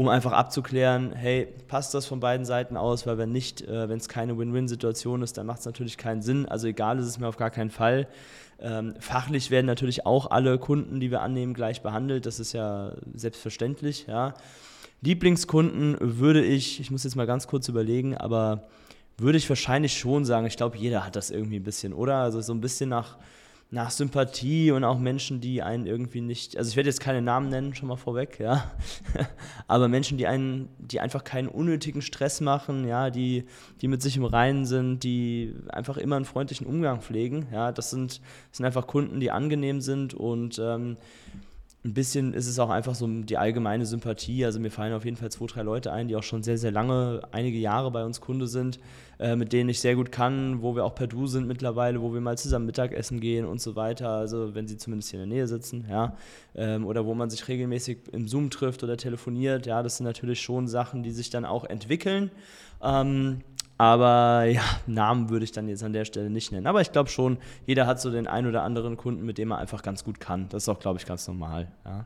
um 0.00 0.08
einfach 0.08 0.32
abzuklären, 0.32 1.12
hey, 1.12 1.46
passt 1.68 1.92
das 1.92 2.06
von 2.06 2.20
beiden 2.20 2.46
Seiten 2.46 2.78
aus, 2.78 3.06
weil 3.06 3.18
wenn 3.18 3.32
nicht, 3.32 3.60
äh, 3.60 3.86
wenn 3.86 3.98
es 3.98 4.08
keine 4.08 4.38
Win-Win-Situation 4.38 5.20
ist, 5.20 5.36
dann 5.36 5.44
macht 5.44 5.60
es 5.60 5.66
natürlich 5.66 5.98
keinen 5.98 6.22
Sinn. 6.22 6.46
Also 6.46 6.68
egal 6.68 6.98
ist 6.98 7.04
es 7.04 7.18
mir 7.18 7.28
auf 7.28 7.36
gar 7.36 7.50
keinen 7.50 7.68
Fall. 7.68 8.08
Ähm, 8.60 8.94
fachlich 8.98 9.50
werden 9.50 9.66
natürlich 9.66 10.06
auch 10.06 10.30
alle 10.30 10.56
Kunden, 10.56 11.00
die 11.00 11.10
wir 11.10 11.20
annehmen, 11.20 11.52
gleich 11.52 11.82
behandelt. 11.82 12.24
Das 12.24 12.40
ist 12.40 12.54
ja 12.54 12.92
selbstverständlich. 13.12 14.06
Ja. 14.06 14.32
Lieblingskunden 15.02 15.98
würde 16.00 16.42
ich, 16.42 16.80
ich 16.80 16.90
muss 16.90 17.04
jetzt 17.04 17.16
mal 17.16 17.26
ganz 17.26 17.46
kurz 17.46 17.68
überlegen, 17.68 18.16
aber 18.16 18.68
würde 19.18 19.36
ich 19.36 19.50
wahrscheinlich 19.50 19.98
schon 19.98 20.24
sagen, 20.24 20.46
ich 20.46 20.56
glaube, 20.56 20.78
jeder 20.78 21.04
hat 21.04 21.14
das 21.14 21.30
irgendwie 21.30 21.56
ein 21.56 21.62
bisschen, 21.62 21.92
oder? 21.92 22.16
Also 22.16 22.40
so 22.40 22.54
ein 22.54 22.62
bisschen 22.62 22.88
nach 22.88 23.18
nach 23.72 23.90
Sympathie 23.90 24.72
und 24.72 24.82
auch 24.82 24.98
Menschen, 24.98 25.40
die 25.40 25.62
einen 25.62 25.86
irgendwie 25.86 26.20
nicht, 26.20 26.56
also 26.56 26.68
ich 26.68 26.76
werde 26.76 26.88
jetzt 26.88 27.00
keine 27.00 27.22
Namen 27.22 27.48
nennen, 27.50 27.74
schon 27.74 27.88
mal 27.88 27.96
vorweg, 27.96 28.40
ja, 28.40 28.68
aber 29.68 29.86
Menschen, 29.86 30.18
die 30.18 30.26
einen, 30.26 30.68
die 30.78 30.98
einfach 30.98 31.22
keinen 31.22 31.46
unnötigen 31.46 32.02
Stress 32.02 32.40
machen, 32.40 32.86
ja, 32.86 33.10
die, 33.10 33.44
die 33.80 33.86
mit 33.86 34.02
sich 34.02 34.16
im 34.16 34.24
Reinen 34.24 34.66
sind, 34.66 35.04
die 35.04 35.54
einfach 35.68 35.98
immer 35.98 36.16
einen 36.16 36.24
freundlichen 36.24 36.66
Umgang 36.66 37.00
pflegen, 37.00 37.46
ja, 37.52 37.70
das 37.70 37.90
sind, 37.90 38.20
das 38.50 38.56
sind 38.56 38.66
einfach 38.66 38.88
Kunden, 38.88 39.20
die 39.20 39.30
angenehm 39.30 39.80
sind 39.80 40.14
und 40.14 40.58
ähm, 40.58 40.96
ein 41.82 41.94
bisschen 41.94 42.34
ist 42.34 42.46
es 42.46 42.58
auch 42.58 42.68
einfach 42.68 42.94
so 42.94 43.06
die 43.06 43.38
allgemeine 43.38 43.86
Sympathie. 43.86 44.44
Also 44.44 44.60
mir 44.60 44.70
fallen 44.70 44.92
auf 44.92 45.06
jeden 45.06 45.16
Fall 45.16 45.30
zwei, 45.30 45.46
drei 45.46 45.62
Leute 45.62 45.90
ein, 45.92 46.08
die 46.08 46.16
auch 46.16 46.22
schon 46.22 46.42
sehr, 46.42 46.58
sehr 46.58 46.70
lange, 46.70 47.22
einige 47.32 47.56
Jahre 47.56 47.90
bei 47.90 48.04
uns 48.04 48.20
Kunde 48.20 48.48
sind, 48.48 48.78
äh, 49.18 49.34
mit 49.34 49.54
denen 49.54 49.70
ich 49.70 49.80
sehr 49.80 49.94
gut 49.94 50.12
kann, 50.12 50.60
wo 50.60 50.76
wir 50.76 50.84
auch 50.84 50.94
per 50.94 51.06
Du 51.06 51.26
sind 51.26 51.46
mittlerweile, 51.46 52.02
wo 52.02 52.12
wir 52.12 52.20
mal 52.20 52.36
zusammen 52.36 52.66
Mittagessen 52.66 53.18
gehen 53.18 53.46
und 53.46 53.62
so 53.62 53.76
weiter. 53.76 54.10
Also 54.10 54.54
wenn 54.54 54.68
sie 54.68 54.76
zumindest 54.76 55.10
hier 55.10 55.22
in 55.22 55.30
der 55.30 55.38
Nähe 55.38 55.46
sitzen, 55.46 55.86
ja. 55.88 56.16
Ähm, 56.54 56.84
oder 56.86 57.06
wo 57.06 57.14
man 57.14 57.30
sich 57.30 57.48
regelmäßig 57.48 58.12
im 58.12 58.28
Zoom 58.28 58.50
trifft 58.50 58.84
oder 58.84 58.98
telefoniert. 58.98 59.64
Ja, 59.64 59.82
das 59.82 59.96
sind 59.96 60.04
natürlich 60.04 60.42
schon 60.42 60.68
Sachen, 60.68 61.02
die 61.02 61.12
sich 61.12 61.30
dann 61.30 61.46
auch 61.46 61.64
entwickeln. 61.64 62.30
Ähm, 62.82 63.40
aber 63.80 64.44
ja, 64.44 64.60
Namen 64.86 65.30
würde 65.30 65.42
ich 65.42 65.52
dann 65.52 65.66
jetzt 65.66 65.82
an 65.82 65.94
der 65.94 66.04
Stelle 66.04 66.28
nicht 66.28 66.52
nennen. 66.52 66.66
Aber 66.66 66.82
ich 66.82 66.92
glaube 66.92 67.08
schon, 67.08 67.38
jeder 67.64 67.86
hat 67.86 67.98
so 67.98 68.10
den 68.10 68.26
einen 68.26 68.46
oder 68.46 68.62
anderen 68.62 68.98
Kunden, 68.98 69.24
mit 69.24 69.38
dem 69.38 69.52
er 69.52 69.56
einfach 69.56 69.80
ganz 69.80 70.04
gut 70.04 70.20
kann. 70.20 70.50
Das 70.50 70.64
ist 70.64 70.68
auch, 70.68 70.80
glaube 70.80 70.98
ich, 70.98 71.06
ganz 71.06 71.26
normal. 71.26 71.68
Ja. 71.86 72.04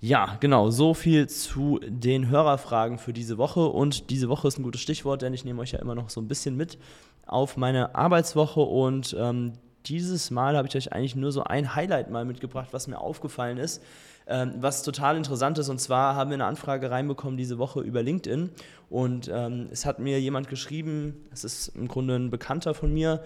Ja, 0.00 0.36
genau, 0.38 0.70
so 0.70 0.94
viel 0.94 1.28
zu 1.28 1.80
den 1.84 2.28
Hörerfragen 2.28 2.98
für 2.98 3.12
diese 3.12 3.38
Woche. 3.38 3.66
Und 3.66 4.08
diese 4.10 4.28
Woche 4.28 4.46
ist 4.46 4.60
ein 4.60 4.62
gutes 4.62 4.80
Stichwort, 4.80 5.22
denn 5.22 5.34
ich 5.34 5.44
nehme 5.44 5.60
euch 5.60 5.72
ja 5.72 5.80
immer 5.80 5.96
noch 5.96 6.10
so 6.10 6.20
ein 6.20 6.28
bisschen 6.28 6.56
mit 6.56 6.78
auf 7.26 7.56
meine 7.56 7.96
Arbeitswoche. 7.96 8.60
Und 8.60 9.16
ähm, 9.18 9.54
dieses 9.86 10.30
Mal 10.30 10.56
habe 10.56 10.68
ich 10.68 10.76
euch 10.76 10.92
eigentlich 10.92 11.16
nur 11.16 11.32
so 11.32 11.42
ein 11.42 11.74
Highlight 11.74 12.08
mal 12.08 12.24
mitgebracht, 12.24 12.68
was 12.70 12.86
mir 12.86 13.00
aufgefallen 13.00 13.58
ist 13.58 13.82
ähm, 14.28 14.54
was 14.60 14.82
total 14.82 15.16
interessant 15.16 15.58
ist. 15.58 15.68
Und 15.68 15.80
zwar 15.80 16.14
haben 16.14 16.30
wir 16.30 16.34
eine 16.34 16.44
Anfrage 16.44 16.90
reinbekommen 16.90 17.36
diese 17.36 17.58
Woche 17.58 17.80
über 17.80 18.02
LinkedIn. 18.02 18.50
Und 18.90 19.30
ähm, 19.32 19.68
es 19.70 19.86
hat 19.86 19.98
mir 19.98 20.20
jemand 20.20 20.48
geschrieben, 20.48 21.24
es 21.32 21.44
ist 21.44 21.68
im 21.68 21.88
Grunde 21.88 22.16
ein 22.16 22.30
Bekannter 22.30 22.74
von 22.74 22.92
mir, 22.92 23.22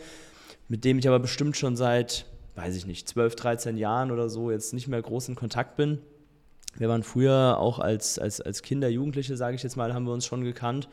mit 0.69 0.85
dem 0.85 0.99
ich 0.99 1.09
aber 1.09 1.19
bestimmt 1.19 1.57
schon 1.57 1.77
seit, 1.77 2.27
weiß 2.55 2.77
ich 2.77 2.87
nicht, 2.87 3.09
12, 3.09 3.37
13 3.37 3.77
Jahren 3.77 4.11
oder 4.11 4.29
so 4.29 4.51
jetzt 4.51 4.73
nicht 4.73 4.89
mehr 4.89 5.03
groß 5.03 5.29
in 5.29 5.35
Kontakt 5.35 5.77
bin. 5.77 5.99
Wir 6.77 6.89
waren 6.89 7.03
früher 7.03 7.59
auch 7.59 7.79
als, 7.79 8.19
als, 8.19 8.41
als 8.41 8.63
Kinder, 8.63 8.89
Jugendliche, 8.89 9.37
sage 9.37 9.57
ich 9.57 9.63
jetzt 9.63 9.77
mal, 9.77 9.93
haben 9.93 10.07
wir 10.07 10.13
uns 10.13 10.25
schon 10.25 10.43
gekannt. 10.43 10.89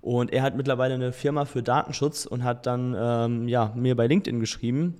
Und 0.00 0.32
er 0.32 0.42
hat 0.42 0.56
mittlerweile 0.56 0.94
eine 0.94 1.12
Firma 1.12 1.44
für 1.44 1.62
Datenschutz 1.62 2.24
und 2.24 2.42
hat 2.42 2.66
dann 2.66 2.96
ähm, 2.98 3.46
ja, 3.48 3.72
mir 3.76 3.94
bei 3.94 4.06
LinkedIn 4.06 4.40
geschrieben, 4.40 4.96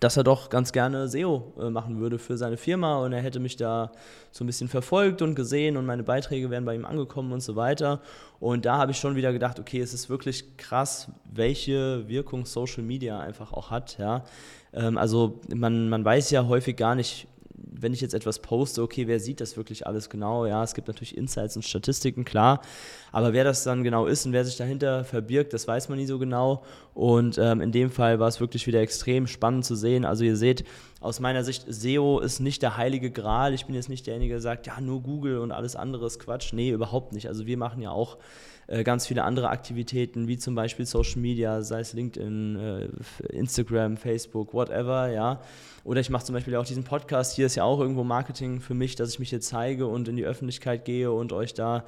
dass 0.00 0.16
er 0.16 0.24
doch 0.24 0.50
ganz 0.50 0.72
gerne 0.72 1.08
SEO 1.08 1.52
äh, 1.60 1.70
machen 1.70 2.00
würde 2.00 2.18
für 2.18 2.36
seine 2.36 2.56
Firma 2.56 2.96
und 3.04 3.12
er 3.12 3.20
hätte 3.20 3.40
mich 3.40 3.56
da 3.56 3.92
so 4.30 4.44
ein 4.44 4.46
bisschen 4.46 4.68
verfolgt 4.68 5.22
und 5.22 5.34
gesehen 5.34 5.76
und 5.76 5.86
meine 5.86 6.02
Beiträge 6.02 6.50
wären 6.50 6.64
bei 6.64 6.74
ihm 6.74 6.84
angekommen 6.84 7.32
und 7.32 7.40
so 7.40 7.56
weiter. 7.56 8.00
Und 8.40 8.64
da 8.64 8.78
habe 8.78 8.92
ich 8.92 8.98
schon 8.98 9.14
wieder 9.14 9.32
gedacht, 9.32 9.60
okay, 9.60 9.80
es 9.80 9.94
ist 9.94 10.10
wirklich 10.10 10.56
krass, 10.56 11.08
welche 11.24 12.08
Wirkung 12.08 12.46
Social 12.46 12.82
Media 12.82 13.20
einfach 13.20 13.52
auch 13.52 13.70
hat. 13.70 13.98
Ja? 13.98 14.24
Ähm, 14.72 14.98
also 14.98 15.40
man, 15.54 15.88
man 15.88 16.04
weiß 16.04 16.30
ja 16.30 16.46
häufig 16.46 16.76
gar 16.76 16.94
nicht, 16.94 17.28
wenn 17.70 17.92
ich 17.92 18.00
jetzt 18.00 18.14
etwas 18.14 18.40
poste, 18.40 18.82
okay, 18.82 19.06
wer 19.06 19.20
sieht 19.20 19.40
das 19.40 19.56
wirklich 19.56 19.86
alles 19.86 20.10
genau? 20.10 20.46
Ja, 20.46 20.62
es 20.62 20.74
gibt 20.74 20.88
natürlich 20.88 21.16
Insights 21.16 21.56
und 21.56 21.62
Statistiken, 21.62 22.24
klar. 22.24 22.60
Aber 23.12 23.32
wer 23.32 23.44
das 23.44 23.64
dann 23.64 23.84
genau 23.84 24.06
ist 24.06 24.26
und 24.26 24.32
wer 24.32 24.44
sich 24.44 24.56
dahinter 24.56 25.04
verbirgt, 25.04 25.52
das 25.52 25.68
weiß 25.68 25.88
man 25.88 25.98
nie 25.98 26.06
so 26.06 26.18
genau. 26.18 26.64
Und 26.94 27.38
ähm, 27.38 27.60
in 27.60 27.72
dem 27.72 27.90
Fall 27.90 28.18
war 28.18 28.28
es 28.28 28.40
wirklich 28.40 28.66
wieder 28.66 28.80
extrem 28.80 29.26
spannend 29.26 29.64
zu 29.64 29.74
sehen. 29.74 30.04
Also 30.04 30.24
ihr 30.24 30.36
seht, 30.36 30.64
aus 31.00 31.20
meiner 31.20 31.44
Sicht, 31.44 31.64
SEO 31.68 32.20
ist 32.20 32.40
nicht 32.40 32.62
der 32.62 32.76
heilige 32.76 33.10
Gral. 33.10 33.54
Ich 33.54 33.66
bin 33.66 33.74
jetzt 33.74 33.88
nicht 33.88 34.06
derjenige, 34.06 34.34
der 34.34 34.40
sagt, 34.40 34.66
ja, 34.66 34.80
nur 34.80 35.02
Google 35.02 35.38
und 35.38 35.52
alles 35.52 35.76
andere 35.76 36.06
ist 36.06 36.18
Quatsch. 36.18 36.52
Nee, 36.52 36.70
überhaupt 36.70 37.12
nicht. 37.12 37.28
Also 37.28 37.46
wir 37.46 37.56
machen 37.56 37.82
ja 37.82 37.90
auch 37.90 38.18
äh, 38.66 38.84
ganz 38.84 39.06
viele 39.06 39.24
andere 39.24 39.50
Aktivitäten, 39.50 40.28
wie 40.28 40.38
zum 40.38 40.54
Beispiel 40.54 40.86
Social 40.86 41.20
Media, 41.20 41.62
sei 41.62 41.80
es 41.80 41.92
LinkedIn, 41.92 42.56
äh, 42.56 42.88
Instagram, 43.34 43.96
Facebook, 43.96 44.54
whatever, 44.54 45.10
ja. 45.10 45.40
Oder 45.84 46.00
ich 46.00 46.10
mache 46.10 46.24
zum 46.24 46.34
Beispiel 46.34 46.54
auch 46.56 46.64
diesen 46.64 46.84
Podcast. 46.84 47.34
Hier 47.34 47.46
ist 47.46 47.56
ja 47.56 47.64
auch 47.64 47.80
irgendwo 47.80 48.04
Marketing 48.04 48.60
für 48.60 48.74
mich, 48.74 48.94
dass 48.94 49.10
ich 49.10 49.18
mich 49.18 49.30
hier 49.30 49.40
zeige 49.40 49.86
und 49.86 50.06
in 50.08 50.16
die 50.16 50.24
Öffentlichkeit 50.24 50.84
gehe 50.84 51.10
und 51.10 51.32
euch 51.32 51.54
da 51.54 51.84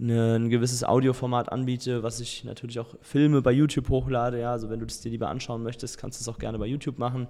eine, 0.00 0.34
ein 0.34 0.50
gewisses 0.50 0.82
Audioformat 0.82 1.52
anbiete, 1.52 2.02
was 2.02 2.18
ich 2.18 2.42
natürlich 2.44 2.80
auch 2.80 2.96
Filme 3.00 3.42
bei 3.42 3.52
YouTube 3.52 3.88
hochlade. 3.88 4.40
Ja, 4.40 4.50
also 4.50 4.68
wenn 4.68 4.80
du 4.80 4.86
das 4.86 5.00
dir 5.00 5.10
lieber 5.10 5.28
anschauen 5.28 5.62
möchtest, 5.62 5.98
kannst 5.98 6.18
du 6.18 6.22
es 6.22 6.34
auch 6.34 6.38
gerne 6.38 6.58
bei 6.58 6.66
YouTube 6.66 6.98
machen, 6.98 7.28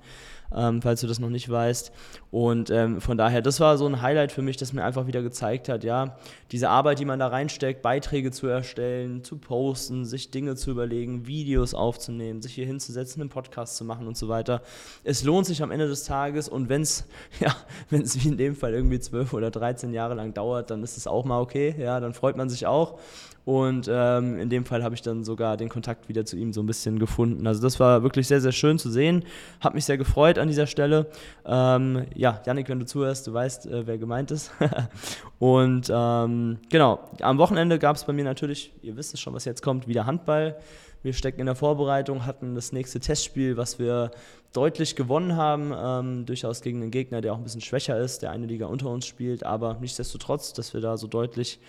ähm, 0.55 0.81
falls 0.81 1.03
du 1.03 1.07
das 1.07 1.19
noch 1.19 1.29
nicht 1.29 1.51
weißt. 1.51 1.93
Und 2.31 2.71
ähm, 2.71 3.03
von 3.03 3.19
daher, 3.19 3.43
das 3.43 3.61
war 3.61 3.77
so 3.77 3.87
ein 3.87 4.01
Highlight 4.01 4.33
für 4.33 4.41
mich, 4.41 4.57
das 4.57 4.73
mir 4.73 4.83
einfach 4.83 5.07
wieder 5.07 5.23
gezeigt 5.23 5.69
hat, 5.69 5.85
ja, 5.85 6.17
diese 6.53 6.71
Arbeit, 6.71 7.01
die 7.01 7.05
man 7.05 7.19
da 7.19 7.29
reinsteckt, 7.29 7.83
Beiträge 7.83 8.31
zu 8.31 8.47
erstellen, 8.47 9.23
zu 9.25 9.37
posten, 9.37 10.07
sich 10.07 10.31
Dinge 10.31 10.57
zu 10.57 10.71
überlegen, 10.71 11.27
Videos 11.27 11.75
aufzunehmen, 11.75 12.41
sich 12.41 12.55
hier 12.55 12.67
hinzusetzen, 12.67 13.21
einen 13.21 13.31
Podcast 13.31 13.77
zu 13.77 13.85
machen 13.85 14.07
und 14.07 14.17
so 14.17 14.29
weiter. 14.29 14.63
Es 15.03 15.23
lohnt 15.23 15.45
sich 15.45 15.63
am 15.63 15.71
Ende 15.71 15.87
des 15.87 16.05
Tages 16.05 16.49
und 16.49 16.71
wenn 16.71 16.81
es, 16.81 17.07
ja, 17.41 17.55
wenn 17.91 18.01
es 18.01 18.23
wie 18.23 18.29
in 18.29 18.39
dem 18.39 18.57
Fall 18.57 18.73
irgendwie 18.73 19.01
zwölf 19.01 19.35
oder 19.35 19.51
13 19.51 19.93
Jahre 19.93 20.15
lang 20.15 20.33
dauert, 20.33 20.71
dann 20.71 20.83
ist 20.83 20.97
es 20.97 21.07
auch 21.07 21.27
mal 21.27 21.41
okay, 21.41 21.75
ja, 21.79 22.01
dann 22.01 22.15
freut 22.15 22.37
man 22.37 22.49
sich 22.49 22.54
sich 22.55 22.67
auch. 22.67 22.99
Und 23.45 23.91
ähm, 23.93 24.39
in 24.39 24.49
dem 24.49 24.65
Fall 24.65 24.83
habe 24.83 24.95
ich 24.95 25.03
dann 25.03 25.23
sogar 25.23 25.59
den 25.59 25.69
Kontakt 25.69 26.09
wieder 26.09 26.25
zu 26.25 26.37
ihm 26.37 26.53
so 26.53 26.63
ein 26.63 26.67
bisschen 26.67 26.99
gefunden. 26.99 27.47
Also 27.47 27.61
das 27.61 27.79
war 27.79 28.03
wirklich 28.03 28.27
sehr, 28.27 28.41
sehr 28.41 28.53
schön 28.53 28.79
zu 28.79 28.91
sehen. 28.91 29.25
Hat 29.61 29.75
mich 29.75 29.85
sehr 29.85 29.99
gefreut 29.99 30.39
an 30.39 30.49
dieser 30.49 30.67
Stelle. 30.67 31.07
Ähm, 31.45 32.07
ja, 32.15 32.41
Janik, 32.47 32.71
wenn 32.71 32.79
du 32.79 32.87
zuhörst, 32.87 33.27
du 33.27 33.35
weißt, 33.35 33.67
äh, 33.67 33.87
wer 33.87 33.99
gemeint 33.99 34.31
ist. 34.31 34.51
und 35.39 35.91
ähm, 35.95 36.59
genau, 36.71 37.01
am 37.21 37.37
Wochenende 37.37 37.79
gab 37.79 37.97
es 37.97 38.05
bei 38.05 38.15
mir 38.15 38.25
natürlich, 38.25 38.73
ihr 38.81 38.97
wisst 38.97 39.13
es 39.13 39.21
schon, 39.21 39.35
was 39.35 39.45
jetzt 39.45 39.63
kommt, 39.63 39.87
wieder 39.87 40.07
Handball. 40.07 40.57
Wir 41.03 41.13
stecken 41.13 41.41
in 41.41 41.47
der 41.47 41.55
Vorbereitung, 41.55 42.25
hatten 42.25 42.55
das 42.55 42.73
nächste 42.73 42.99
Testspiel, 42.99 43.59
was 43.59 43.79
wir 43.79 44.11
deutlich 44.55 44.97
gewonnen 44.97 45.37
haben, 45.37 45.75
ähm, 45.77 46.25
durchaus 46.25 46.63
gegen 46.63 46.81
einen 46.81 46.91
Gegner, 46.91 47.21
der 47.21 47.35
auch 47.35 47.37
ein 47.37 47.43
bisschen 47.43 47.61
schwächer 47.61 47.99
ist, 47.99 48.23
der 48.23 48.31
eine 48.31 48.47
Liga 48.47 48.67
unter 48.67 48.89
uns 48.89 49.05
spielt, 49.05 49.45
aber 49.45 49.77
nichtsdestotrotz, 49.83 50.55
dass 50.55 50.73
wir 50.73 50.81
da 50.81 50.97
so 50.97 51.07
deutlich 51.07 51.61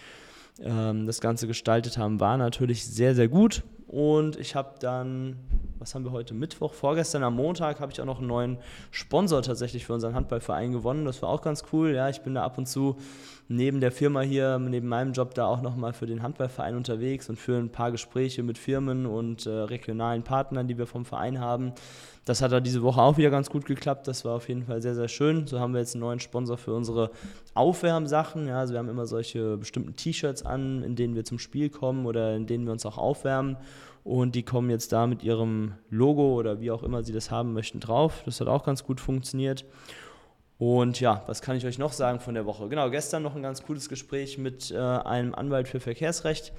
ähm, 0.61 1.05
das 1.05 1.21
Ganze 1.21 1.47
gestaltet 1.47 1.97
haben, 1.97 2.19
war 2.19 2.37
natürlich 2.37 2.85
sehr, 2.85 3.15
sehr 3.15 3.27
gut. 3.27 3.63
Und 3.95 4.35
ich 4.35 4.55
habe 4.55 4.71
dann, 4.81 5.37
was 5.79 5.95
haben 5.95 6.03
wir 6.03 6.11
heute 6.11 6.33
Mittwoch? 6.33 6.73
Vorgestern 6.73 7.23
am 7.23 7.37
Montag 7.37 7.79
habe 7.79 7.93
ich 7.93 8.01
auch 8.01 8.05
noch 8.05 8.17
einen 8.17 8.27
neuen 8.27 8.57
Sponsor 8.91 9.41
tatsächlich 9.41 9.85
für 9.85 9.93
unseren 9.93 10.15
Handballverein 10.15 10.73
gewonnen. 10.73 11.05
Das 11.05 11.21
war 11.21 11.29
auch 11.29 11.41
ganz 11.41 11.63
cool. 11.71 11.93
Ja, 11.95 12.09
ich 12.09 12.19
bin 12.19 12.35
da 12.35 12.43
ab 12.43 12.57
und 12.57 12.67
zu 12.67 12.97
neben 13.47 13.79
der 13.79 13.93
Firma 13.93 14.19
hier, 14.19 14.59
neben 14.59 14.89
meinem 14.89 15.13
Job 15.13 15.33
da 15.33 15.45
auch 15.45 15.61
nochmal 15.61 15.93
für 15.93 16.07
den 16.07 16.23
Handballverein 16.23 16.75
unterwegs 16.75 17.29
und 17.29 17.37
führe 17.37 17.59
ein 17.59 17.71
paar 17.71 17.91
Gespräche 17.91 18.43
mit 18.43 18.57
Firmen 18.57 19.05
und 19.05 19.45
äh, 19.45 19.49
regionalen 19.49 20.23
Partnern, 20.23 20.67
die 20.67 20.77
wir 20.77 20.87
vom 20.87 21.05
Verein 21.05 21.39
haben. 21.39 21.71
Das 22.25 22.41
hat 22.41 22.51
da 22.51 22.59
diese 22.59 22.81
Woche 22.81 23.01
auch 23.01 23.17
wieder 23.17 23.29
ganz 23.29 23.51
gut 23.51 23.65
geklappt. 23.65 24.07
Das 24.07 24.25
war 24.25 24.33
auf 24.33 24.49
jeden 24.49 24.63
Fall 24.63 24.81
sehr, 24.81 24.95
sehr 24.95 25.07
schön. 25.07 25.45
So 25.45 25.59
haben 25.59 25.73
wir 25.73 25.79
jetzt 25.79 25.93
einen 25.93 26.01
neuen 26.01 26.19
Sponsor 26.19 26.57
für 26.57 26.73
unsere 26.73 27.11
Aufwärmsachen. 27.53 28.47
Ja, 28.47 28.59
also 28.59 28.73
wir 28.73 28.79
haben 28.79 28.89
immer 28.89 29.05
solche 29.05 29.57
bestimmten 29.57 29.95
T-Shirts 29.95 30.43
an, 30.43 30.81
in 30.81 30.95
denen 30.95 31.13
wir 31.15 31.23
zum 31.23 31.37
Spiel 31.37 31.69
kommen 31.69 32.07
oder 32.07 32.35
in 32.35 32.47
denen 32.47 32.65
wir 32.65 32.73
uns 32.73 32.85
auch 32.85 32.97
aufwärmen. 32.97 33.57
Und 34.03 34.35
die 34.35 34.43
kommen 34.43 34.69
jetzt 34.69 34.91
da 34.91 35.07
mit 35.07 35.23
ihrem 35.23 35.73
Logo 35.89 36.35
oder 36.35 36.61
wie 36.61 36.71
auch 36.71 36.83
immer 36.83 37.03
sie 37.03 37.13
das 37.13 37.31
haben 37.31 37.53
möchten 37.53 37.79
drauf. 37.79 38.21
Das 38.25 38.39
hat 38.39 38.47
auch 38.47 38.63
ganz 38.63 38.83
gut 38.83 38.99
funktioniert. 38.99 39.65
Und 40.57 40.99
ja, 40.99 41.23
was 41.27 41.41
kann 41.41 41.57
ich 41.57 41.65
euch 41.65 41.77
noch 41.77 41.91
sagen 41.91 42.19
von 42.19 42.33
der 42.33 42.45
Woche? 42.45 42.69
Genau, 42.69 42.89
gestern 42.89 43.23
noch 43.23 43.35
ein 43.35 43.41
ganz 43.41 43.63
cooles 43.63 43.89
Gespräch 43.89 44.37
mit 44.37 44.71
äh, 44.71 44.77
einem 44.77 45.35
Anwalt 45.35 45.67
für 45.67 45.79
Verkehrsrecht 45.79 46.53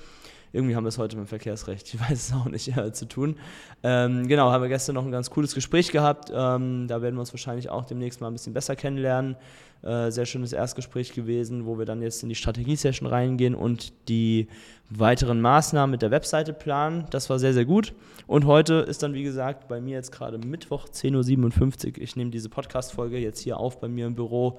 Irgendwie 0.57 0.75
haben 0.75 0.85
wir 0.85 0.89
es 0.89 0.99
heute 0.99 1.17
mit 1.17 1.27
dem 1.27 1.29
Verkehrsrecht, 1.29 1.93
ich 1.93 2.01
weiß 2.11 2.31
es 2.31 2.33
auch 2.33 2.47
nicht, 2.47 2.77
äh, 2.77 2.93
zu 2.93 3.07
tun. 3.07 3.37
Ähm, 3.83 4.27
genau, 4.27 4.51
haben 4.51 4.63
wir 4.63 4.69
gestern 4.69 4.95
noch 4.95 5.05
ein 5.05 5.13
ganz 5.13 5.31
cooles 5.31 5.55
Gespräch 5.55 5.93
gehabt. 5.93 6.33
Ähm, 6.35 6.89
da 6.89 7.03
werden 7.03 7.15
wir 7.15 7.21
uns 7.21 7.33
wahrscheinlich 7.33 7.69
auch 7.69 7.85
demnächst 7.85 8.21
mal 8.21 8.29
ein 8.29 8.33
bisschen 8.33 8.55
besser 8.55 8.75
kennenlernen. 8.75 9.37
Äh, 9.83 10.11
sehr 10.11 10.25
schönes 10.25 10.53
Erstgespräch 10.53 11.13
gewesen, 11.13 11.67
wo 11.67 11.79
wir 11.79 11.85
dann 11.85 12.01
jetzt 12.01 12.23
in 12.23 12.31
die 12.31 12.35
Strategie-Session 12.35 13.07
reingehen 13.07 13.55
und 13.55 13.93
die 14.09 14.49
weiteren 14.89 15.41
Maßnahmen 15.41 15.91
mit 15.91 16.03
der 16.03 16.11
Webseite 16.11 16.53
planen. 16.53 17.05
Das 17.11 17.29
war 17.29 17.39
sehr, 17.39 17.53
sehr 17.53 17.67
gut. 17.67 17.93
Und 18.27 18.47
heute 18.47 18.75
ist 18.77 19.03
dann, 19.03 19.15
wie 19.15 19.23
gesagt, 19.23 19.69
bei 19.69 19.81
mir 19.81 19.95
jetzt 19.95 20.11
gerade 20.11 20.39
Mittwoch 20.39 20.89
10.57 20.89 21.87
Uhr. 21.87 22.03
Ich 22.03 22.17
nehme 22.17 22.31
diese 22.31 22.49
Podcast-Folge 22.49 23.19
jetzt 23.19 23.41
hier 23.41 23.59
auf 23.59 23.79
bei 23.79 23.89
mir 23.89 24.07
im 24.07 24.15
Büro 24.15 24.59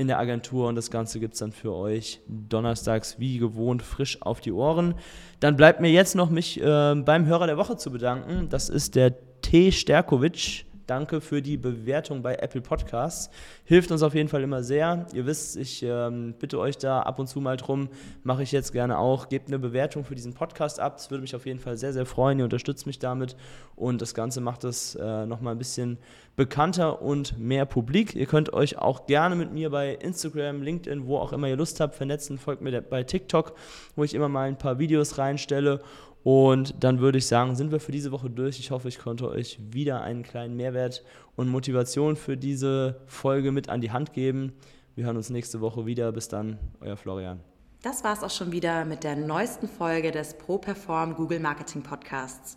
in 0.00 0.08
der 0.08 0.18
Agentur 0.18 0.68
und 0.68 0.76
das 0.76 0.90
Ganze 0.90 1.20
gibt 1.20 1.34
es 1.34 1.40
dann 1.40 1.52
für 1.52 1.74
euch 1.74 2.20
donnerstags 2.26 3.18
wie 3.18 3.38
gewohnt 3.38 3.82
frisch 3.82 4.22
auf 4.22 4.40
die 4.40 4.50
Ohren. 4.50 4.94
Dann 5.40 5.56
bleibt 5.56 5.80
mir 5.80 5.90
jetzt 5.90 6.16
noch 6.16 6.30
mich 6.30 6.58
äh, 6.60 6.94
beim 6.94 7.26
Hörer 7.26 7.46
der 7.46 7.58
Woche 7.58 7.76
zu 7.76 7.92
bedanken. 7.92 8.48
Das 8.48 8.70
ist 8.70 8.94
der 8.94 9.14
T. 9.42 9.70
Sterkovic 9.70 10.64
Danke 10.90 11.20
für 11.20 11.40
die 11.40 11.56
Bewertung 11.56 12.20
bei 12.20 12.34
Apple 12.34 12.62
Podcasts. 12.62 13.30
Hilft 13.62 13.92
uns 13.92 14.02
auf 14.02 14.12
jeden 14.12 14.28
Fall 14.28 14.42
immer 14.42 14.64
sehr. 14.64 15.06
Ihr 15.14 15.24
wisst, 15.24 15.56
ich 15.56 15.84
ähm, 15.84 16.34
bitte 16.36 16.58
euch 16.58 16.78
da 16.78 17.02
ab 17.02 17.20
und 17.20 17.28
zu 17.28 17.40
mal 17.40 17.56
drum, 17.56 17.90
mache 18.24 18.42
ich 18.42 18.50
jetzt 18.50 18.72
gerne 18.72 18.98
auch. 18.98 19.28
Gebt 19.28 19.46
eine 19.46 19.60
Bewertung 19.60 20.02
für 20.02 20.16
diesen 20.16 20.34
Podcast 20.34 20.80
ab. 20.80 20.96
Das 20.96 21.08
würde 21.08 21.22
mich 21.22 21.36
auf 21.36 21.46
jeden 21.46 21.60
Fall 21.60 21.76
sehr, 21.76 21.92
sehr 21.92 22.06
freuen. 22.06 22.40
Ihr 22.40 22.44
unterstützt 22.44 22.88
mich 22.88 22.98
damit 22.98 23.36
und 23.76 24.02
das 24.02 24.14
Ganze 24.14 24.40
macht 24.40 24.64
es 24.64 24.96
äh, 24.96 25.26
nochmal 25.26 25.54
ein 25.54 25.58
bisschen 25.58 25.96
bekannter 26.40 27.02
und 27.02 27.38
mehr 27.38 27.66
publik. 27.66 28.14
Ihr 28.14 28.24
könnt 28.24 28.54
euch 28.54 28.78
auch 28.78 29.04
gerne 29.04 29.36
mit 29.36 29.52
mir 29.52 29.68
bei 29.68 29.92
Instagram, 29.92 30.62
LinkedIn, 30.62 31.04
wo 31.04 31.18
auch 31.18 31.34
immer 31.34 31.48
ihr 31.48 31.56
Lust 31.56 31.80
habt, 31.80 31.94
vernetzen. 31.94 32.38
Folgt 32.38 32.62
mir 32.62 32.80
bei 32.80 33.02
TikTok, 33.02 33.52
wo 33.94 34.04
ich 34.04 34.14
immer 34.14 34.30
mal 34.30 34.48
ein 34.48 34.56
paar 34.56 34.78
Videos 34.78 35.18
reinstelle 35.18 35.82
und 36.22 36.82
dann 36.82 37.00
würde 37.00 37.18
ich 37.18 37.26
sagen, 37.26 37.56
sind 37.56 37.72
wir 37.72 37.78
für 37.78 37.92
diese 37.92 38.10
Woche 38.10 38.30
durch. 38.30 38.58
Ich 38.58 38.70
hoffe, 38.70 38.88
ich 38.88 38.98
konnte 38.98 39.28
euch 39.28 39.58
wieder 39.70 40.00
einen 40.00 40.22
kleinen 40.22 40.56
Mehrwert 40.56 41.04
und 41.36 41.50
Motivation 41.50 42.16
für 42.16 42.38
diese 42.38 43.02
Folge 43.04 43.52
mit 43.52 43.68
an 43.68 43.82
die 43.82 43.90
Hand 43.90 44.14
geben. 44.14 44.54
Wir 44.94 45.04
hören 45.04 45.18
uns 45.18 45.28
nächste 45.28 45.60
Woche 45.60 45.84
wieder. 45.84 46.10
Bis 46.10 46.28
dann, 46.28 46.58
euer 46.80 46.96
Florian. 46.96 47.40
Das 47.82 48.02
war 48.02 48.14
es 48.14 48.22
auch 48.22 48.30
schon 48.30 48.50
wieder 48.50 48.86
mit 48.86 49.04
der 49.04 49.14
neuesten 49.14 49.68
Folge 49.68 50.10
des 50.10 50.38
ProPerform 50.38 51.16
Google 51.16 51.40
Marketing 51.40 51.82
Podcasts. 51.82 52.56